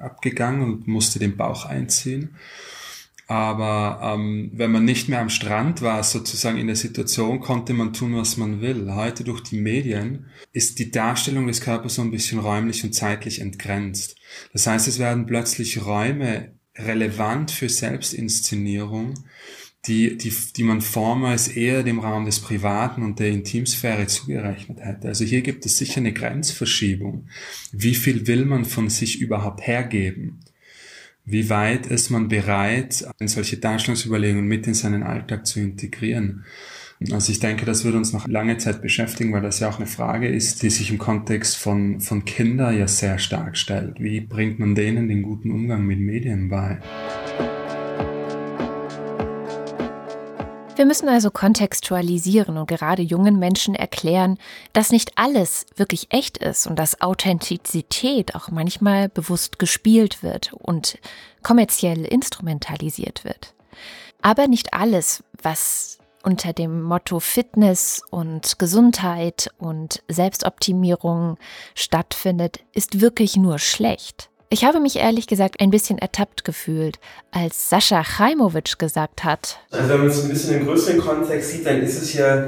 abgegangen 0.00 0.62
und 0.62 0.86
musste 0.86 1.18
den 1.18 1.36
Bauch 1.36 1.66
einziehen. 1.66 2.30
Aber 3.28 4.00
ähm, 4.02 4.52
wenn 4.54 4.70
man 4.70 4.84
nicht 4.84 5.08
mehr 5.08 5.20
am 5.20 5.30
Strand 5.30 5.82
war, 5.82 6.02
sozusagen 6.04 6.58
in 6.58 6.68
der 6.68 6.76
Situation, 6.76 7.40
konnte 7.40 7.72
man 7.72 7.92
tun, 7.92 8.14
was 8.14 8.36
man 8.36 8.60
will. 8.60 8.94
Heute 8.94 9.24
durch 9.24 9.40
die 9.40 9.60
Medien 9.60 10.26
ist 10.52 10.78
die 10.78 10.92
Darstellung 10.92 11.48
des 11.48 11.60
Körpers 11.60 11.96
so 11.96 12.02
ein 12.02 12.12
bisschen 12.12 12.38
räumlich 12.38 12.84
und 12.84 12.94
zeitlich 12.94 13.40
entgrenzt. 13.40 14.16
Das 14.52 14.68
heißt, 14.68 14.86
es 14.86 15.00
werden 15.00 15.26
plötzlich 15.26 15.84
Räume 15.84 16.52
relevant 16.76 17.50
für 17.50 17.68
Selbstinszenierung, 17.68 19.14
die, 19.86 20.16
die, 20.16 20.32
die 20.56 20.62
man 20.62 20.80
vormals 20.80 21.48
eher 21.48 21.82
dem 21.82 21.98
Raum 21.98 22.26
des 22.26 22.40
Privaten 22.40 23.02
und 23.02 23.18
der 23.18 23.30
Intimsphäre 23.30 24.06
zugerechnet 24.06 24.80
hätte. 24.80 25.08
Also 25.08 25.24
hier 25.24 25.42
gibt 25.42 25.66
es 25.66 25.78
sicher 25.78 25.98
eine 25.98 26.12
Grenzverschiebung. 26.12 27.28
Wie 27.72 27.94
viel 27.94 28.28
will 28.28 28.44
man 28.44 28.64
von 28.64 28.88
sich 28.88 29.20
überhaupt 29.20 29.66
hergeben? 29.66 30.40
Wie 31.28 31.50
weit 31.50 31.86
ist 31.86 32.10
man 32.10 32.28
bereit, 32.28 33.04
solche 33.24 33.56
Darstellungsüberlegungen 33.56 34.46
mit 34.46 34.68
in 34.68 34.74
seinen 34.74 35.02
Alltag 35.02 35.44
zu 35.44 35.58
integrieren? 35.58 36.44
Also 37.10 37.32
ich 37.32 37.40
denke, 37.40 37.66
das 37.66 37.84
wird 37.84 37.96
uns 37.96 38.12
noch 38.12 38.28
lange 38.28 38.58
Zeit 38.58 38.80
beschäftigen, 38.80 39.32
weil 39.32 39.42
das 39.42 39.58
ja 39.58 39.68
auch 39.68 39.78
eine 39.78 39.88
Frage 39.88 40.28
ist, 40.28 40.62
die 40.62 40.70
sich 40.70 40.88
im 40.92 40.98
Kontext 40.98 41.56
von, 41.56 42.00
von 42.00 42.24
Kindern 42.24 42.78
ja 42.78 42.86
sehr 42.86 43.18
stark 43.18 43.56
stellt. 43.56 44.00
Wie 44.00 44.20
bringt 44.20 44.60
man 44.60 44.76
denen 44.76 45.08
den 45.08 45.22
guten 45.22 45.50
Umgang 45.50 45.84
mit 45.84 45.98
Medien 45.98 46.48
bei? 46.48 46.78
Wir 50.76 50.84
müssen 50.84 51.08
also 51.08 51.30
kontextualisieren 51.30 52.58
und 52.58 52.68
gerade 52.68 53.00
jungen 53.00 53.38
Menschen 53.38 53.74
erklären, 53.74 54.36
dass 54.74 54.92
nicht 54.92 55.12
alles 55.16 55.64
wirklich 55.74 56.08
echt 56.10 56.36
ist 56.36 56.66
und 56.66 56.78
dass 56.78 57.00
Authentizität 57.00 58.34
auch 58.34 58.50
manchmal 58.50 59.08
bewusst 59.08 59.58
gespielt 59.58 60.22
wird 60.22 60.52
und 60.52 60.98
kommerziell 61.42 62.04
instrumentalisiert 62.04 63.24
wird. 63.24 63.54
Aber 64.20 64.48
nicht 64.48 64.74
alles, 64.74 65.24
was 65.42 65.96
unter 66.22 66.52
dem 66.52 66.82
Motto 66.82 67.20
Fitness 67.20 68.02
und 68.10 68.58
Gesundheit 68.58 69.48
und 69.56 70.02
Selbstoptimierung 70.08 71.38
stattfindet, 71.74 72.60
ist 72.74 73.00
wirklich 73.00 73.38
nur 73.38 73.58
schlecht. 73.58 74.28
Ich 74.48 74.64
habe 74.64 74.78
mich 74.78 74.96
ehrlich 74.96 75.26
gesagt 75.26 75.60
ein 75.60 75.70
bisschen 75.70 75.98
ertappt 75.98 76.44
gefühlt, 76.44 77.00
als 77.32 77.68
Sascha 77.68 78.04
Chaimowitsch 78.04 78.78
gesagt 78.78 79.24
hat. 79.24 79.58
Also 79.72 79.88
wenn 79.88 79.98
man 79.98 80.06
es 80.06 80.22
ein 80.22 80.28
bisschen 80.28 80.60
im 80.60 80.66
größeren 80.66 80.98
Kontext 81.00 81.50
sieht, 81.50 81.66
dann 81.66 81.82
ist 81.82 82.00
es 82.00 82.14
ja 82.14 82.44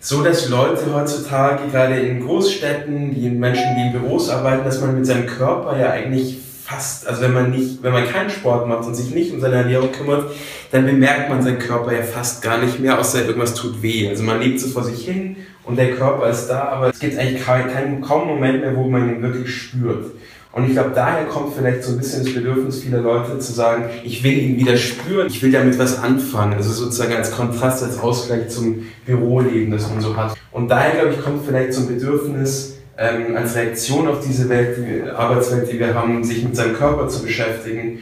so, 0.00 0.22
dass 0.22 0.50
Leute 0.50 0.94
heutzutage, 0.94 1.70
gerade 1.70 1.98
in 1.98 2.26
Großstädten, 2.26 3.14
die 3.14 3.30
Menschen, 3.30 3.74
die 3.74 3.86
in 3.86 3.92
Büros 3.92 4.28
arbeiten, 4.28 4.64
dass 4.64 4.82
man 4.82 4.94
mit 4.94 5.06
seinem 5.06 5.26
Körper 5.26 5.78
ja 5.78 5.90
eigentlich 5.92 6.36
fast, 6.62 7.06
also 7.06 7.22
wenn 7.22 7.32
man 7.32 7.50
nicht, 7.50 7.82
wenn 7.82 7.92
man 7.94 8.06
keinen 8.06 8.28
Sport 8.28 8.68
macht 8.68 8.86
und 8.86 8.94
sich 8.94 9.14
nicht 9.14 9.32
um 9.32 9.40
seine 9.40 9.56
Ernährung 9.56 9.90
kümmert, 9.92 10.30
dann 10.70 10.84
bemerkt 10.84 11.30
man 11.30 11.42
seinen 11.42 11.58
Körper 11.58 11.94
ja 11.94 12.02
fast 12.02 12.42
gar 12.42 12.58
nicht 12.58 12.80
mehr, 12.80 12.98
außer 12.98 13.24
irgendwas 13.24 13.54
tut 13.54 13.82
weh. 13.82 14.06
Also 14.10 14.22
man 14.24 14.40
lebt 14.40 14.60
so 14.60 14.68
vor 14.68 14.84
sich 14.84 15.06
hin 15.06 15.36
und 15.64 15.76
der 15.76 15.92
Körper 15.92 16.28
ist 16.28 16.48
da, 16.48 16.64
aber 16.68 16.90
es 16.90 16.98
gibt 16.98 17.18
eigentlich 17.18 17.42
keinen, 17.42 18.02
kaum 18.02 18.28
Moment 18.28 18.60
mehr, 18.60 18.76
wo 18.76 18.84
man 18.90 19.08
ihn 19.08 19.22
wirklich 19.22 19.54
spürt. 19.54 20.12
Und 20.52 20.66
ich 20.66 20.72
glaube, 20.72 20.90
daher 20.94 21.26
kommt 21.26 21.54
vielleicht 21.54 21.84
so 21.84 21.92
ein 21.92 21.98
bisschen 21.98 22.24
das 22.24 22.34
Bedürfnis 22.34 22.80
vieler 22.80 23.00
Leute 23.00 23.38
zu 23.38 23.52
sagen, 23.52 23.84
ich 24.02 24.24
will 24.24 24.36
ihn 24.36 24.56
wieder 24.56 24.76
spüren, 24.76 25.28
ich 25.28 25.40
will 25.42 25.52
damit 25.52 25.78
was 25.78 26.02
anfangen. 26.02 26.54
Also 26.54 26.72
sozusagen 26.72 27.12
als 27.12 27.30
Kontrast, 27.30 27.84
als 27.84 27.98
Ausgleich 28.00 28.48
zum 28.48 28.86
Büroleben, 29.06 29.70
das 29.70 29.88
man 29.88 30.00
so 30.00 30.16
hat. 30.16 30.34
Und 30.50 30.68
daher, 30.68 31.00
glaube 31.00 31.14
ich, 31.14 31.22
kommt 31.22 31.46
vielleicht 31.46 31.72
so 31.72 31.82
ein 31.82 31.88
Bedürfnis, 31.88 32.78
ähm, 32.98 33.36
als 33.36 33.54
Reaktion 33.54 34.08
auf 34.08 34.26
diese 34.26 34.48
Welt, 34.48 34.76
die 34.76 35.08
Arbeitswelt, 35.08 35.70
die 35.72 35.78
wir 35.78 35.94
haben, 35.94 36.22
sich 36.24 36.42
mit 36.42 36.56
seinem 36.56 36.74
Körper 36.74 37.08
zu 37.08 37.22
beschäftigen. 37.22 38.00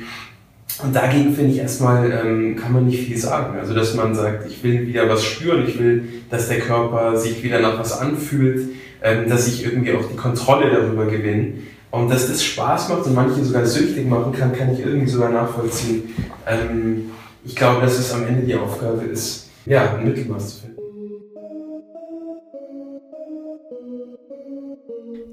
Und 0.83 0.95
dagegen 0.95 1.35
finde 1.35 1.53
ich 1.53 1.59
erstmal, 1.59 2.11
ähm, 2.11 2.57
kann 2.57 2.73
man 2.73 2.87
nicht 2.87 3.05
viel 3.05 3.17
sagen. 3.17 3.59
Also, 3.59 3.75
dass 3.75 3.95
man 3.95 4.15
sagt, 4.15 4.47
ich 4.49 4.63
will 4.65 4.87
wieder 4.87 5.09
was 5.09 5.25
spüren, 5.25 5.65
ich 5.69 5.79
will, 5.79 6.05
dass 6.31 6.49
der 6.49 6.61
Körper 6.61 7.17
sich 7.17 7.43
wieder 7.43 7.61
nach 7.61 7.79
was 7.79 8.01
anfühlt, 8.01 8.71
ähm, 9.03 9.29
dass 9.29 9.49
ich 9.49 9.65
irgendwie 9.65 9.93
auch 9.93 10.09
die 10.09 10.17
Kontrolle 10.17 10.71
darüber 10.71 11.07
gewinne. 11.07 11.55
Und 11.90 12.11
dass 12.11 12.29
das 12.29 12.42
Spaß 12.42 12.90
macht 12.90 13.07
und 13.07 13.14
manche 13.14 13.42
sogar 13.42 13.64
süchtig 13.64 14.07
machen 14.07 14.33
kann, 14.33 14.53
kann 14.53 14.72
ich 14.74 14.81
irgendwie 14.81 15.09
sogar 15.09 15.31
nachvollziehen. 15.31 16.14
Ähm, 16.46 17.11
ich 17.44 17.57
glaube, 17.57 17.81
dass 17.81 17.98
es 17.98 18.12
am 18.12 18.27
Ende 18.27 18.42
die 18.42 18.55
Aufgabe 18.55 19.05
ist, 19.05 19.48
ja, 19.64 19.94
ein 19.94 20.05
Mittelmaß 20.05 20.51
zu 20.51 20.61
finden. 20.61 20.79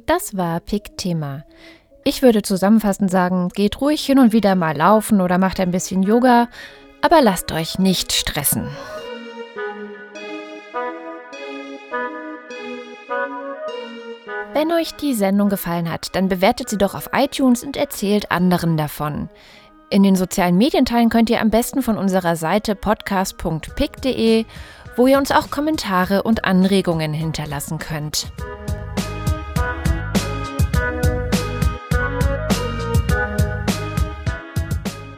Das 0.06 0.38
war 0.38 0.60
Pick 0.60 0.98
Thema. 0.98 1.44
Ich 2.04 2.22
würde 2.22 2.44
zusammenfassend 2.44 3.10
sagen, 3.10 3.50
geht 3.50 3.82
ruhig 3.82 4.06
hin 4.06 4.20
und 4.20 4.32
wieder 4.32 4.56
mal 4.56 4.78
laufen 4.78 5.20
oder 5.20 5.40
macht 5.40 5.60
ein 5.60 5.72
bisschen 5.72 6.04
Yoga, 6.04 6.48
aber 7.02 7.22
lasst 7.22 7.52
euch 7.52 7.80
nicht 7.80 8.14
stressen. 8.14 8.68
Wenn 14.56 14.72
euch 14.72 14.94
die 14.96 15.14
Sendung 15.14 15.50
gefallen 15.50 15.92
hat, 15.92 16.16
dann 16.16 16.30
bewertet 16.30 16.70
sie 16.70 16.78
doch 16.78 16.96
auf 16.96 17.10
iTunes 17.12 17.62
und 17.62 17.76
erzählt 17.76 18.32
anderen 18.32 18.78
davon. 18.78 19.28
In 19.90 20.02
den 20.02 20.16
sozialen 20.16 20.58
Medien 20.58 20.86
teilen 20.86 21.10
könnt 21.10 21.30
ihr 21.30 21.42
am 21.42 21.50
besten 21.50 21.82
von 21.82 21.98
unserer 21.98 22.38
Seite 22.38 22.74
podcast.pick.de, 22.74 24.46
wo 24.96 25.08
ihr 25.08 25.18
uns 25.18 25.32
auch 25.32 25.50
Kommentare 25.50 26.24
und 26.24 26.46
Anregungen 26.46 27.12
hinterlassen 27.12 27.80
könnt. 27.80 28.32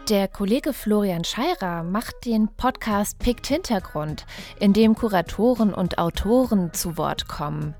Der 0.09 0.27
Kollege 0.29 0.73
Florian 0.73 1.23
Scheirer 1.23 1.83
macht 1.83 2.25
den 2.25 2.47
Podcast 2.47 3.19
Picked 3.19 3.45
Hintergrund, 3.45 4.25
in 4.59 4.73
dem 4.73 4.95
Kuratoren 4.95 5.75
und 5.75 5.99
Autoren 5.99 6.73
zu 6.73 6.97
Wort 6.97 7.27
kommen. 7.27 7.75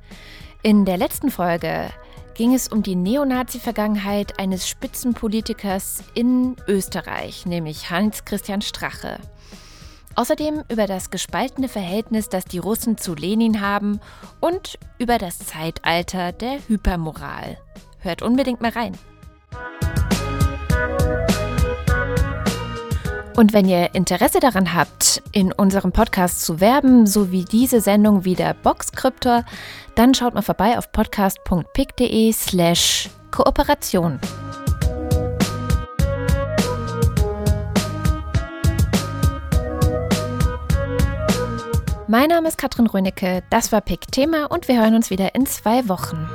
In 0.63 0.85
der 0.85 0.97
letzten 0.97 1.29
Folge 1.29 1.89
ging 2.33 2.53
es 2.53 2.67
um 2.67 2.81
die 2.81 2.95
Neonazi-Vergangenheit 2.95 4.39
eines 4.39 4.67
Spitzenpolitikers 4.67 6.03
in 6.15 6.55
Österreich, 6.67 7.45
nämlich 7.45 7.91
Hans-Christian 7.91 8.61
Strache. 8.61 9.19
Außerdem 10.15 10.63
über 10.69 10.87
das 10.87 11.11
gespaltene 11.11 11.69
Verhältnis, 11.69 12.27
das 12.27 12.45
die 12.45 12.57
Russen 12.57 12.97
zu 12.97 13.13
Lenin 13.13 13.61
haben 13.61 13.99
und 14.39 14.79
über 14.97 15.19
das 15.19 15.37
Zeitalter 15.37 16.31
der 16.31 16.57
Hypermoral. 16.67 17.59
Hört 17.99 18.23
unbedingt 18.23 18.59
mal 18.59 18.71
rein. 18.71 18.97
Und 23.38 23.54
wenn 23.54 23.69
ihr 23.69 23.93
Interesse 23.93 24.39
daran 24.39 24.73
habt, 24.73 25.21
in 25.32 25.52
unserem 25.54 25.91
Podcast 25.91 26.41
zu 26.41 26.60
werben, 26.60 27.06
sowie 27.06 27.45
diese 27.45 27.82
Sendung 27.82 28.26
wie 28.26 28.34
der 28.34 28.56
Boxcryptor, 28.56 29.45
dann 29.93 30.15
schaut 30.15 30.34
mal 30.34 30.41
vorbei 30.41 30.76
auf 30.76 30.91
podcast.pick.de 30.91 32.34
slash 32.34 33.12
Kooperation. 33.30 34.19
Mein 42.08 42.30
Name 42.30 42.47
ist 42.47 42.58
Katrin 42.58 42.88
Rönecke, 42.88 43.43
das 43.52 43.71
war 43.71 43.82
Pick 43.82 44.12
Thema 44.12 44.45
und 44.50 44.67
wir 44.67 44.82
hören 44.82 44.95
uns 44.95 45.12
wieder 45.12 45.36
in 45.36 45.45
zwei 45.45 45.88
Wochen. 45.88 46.28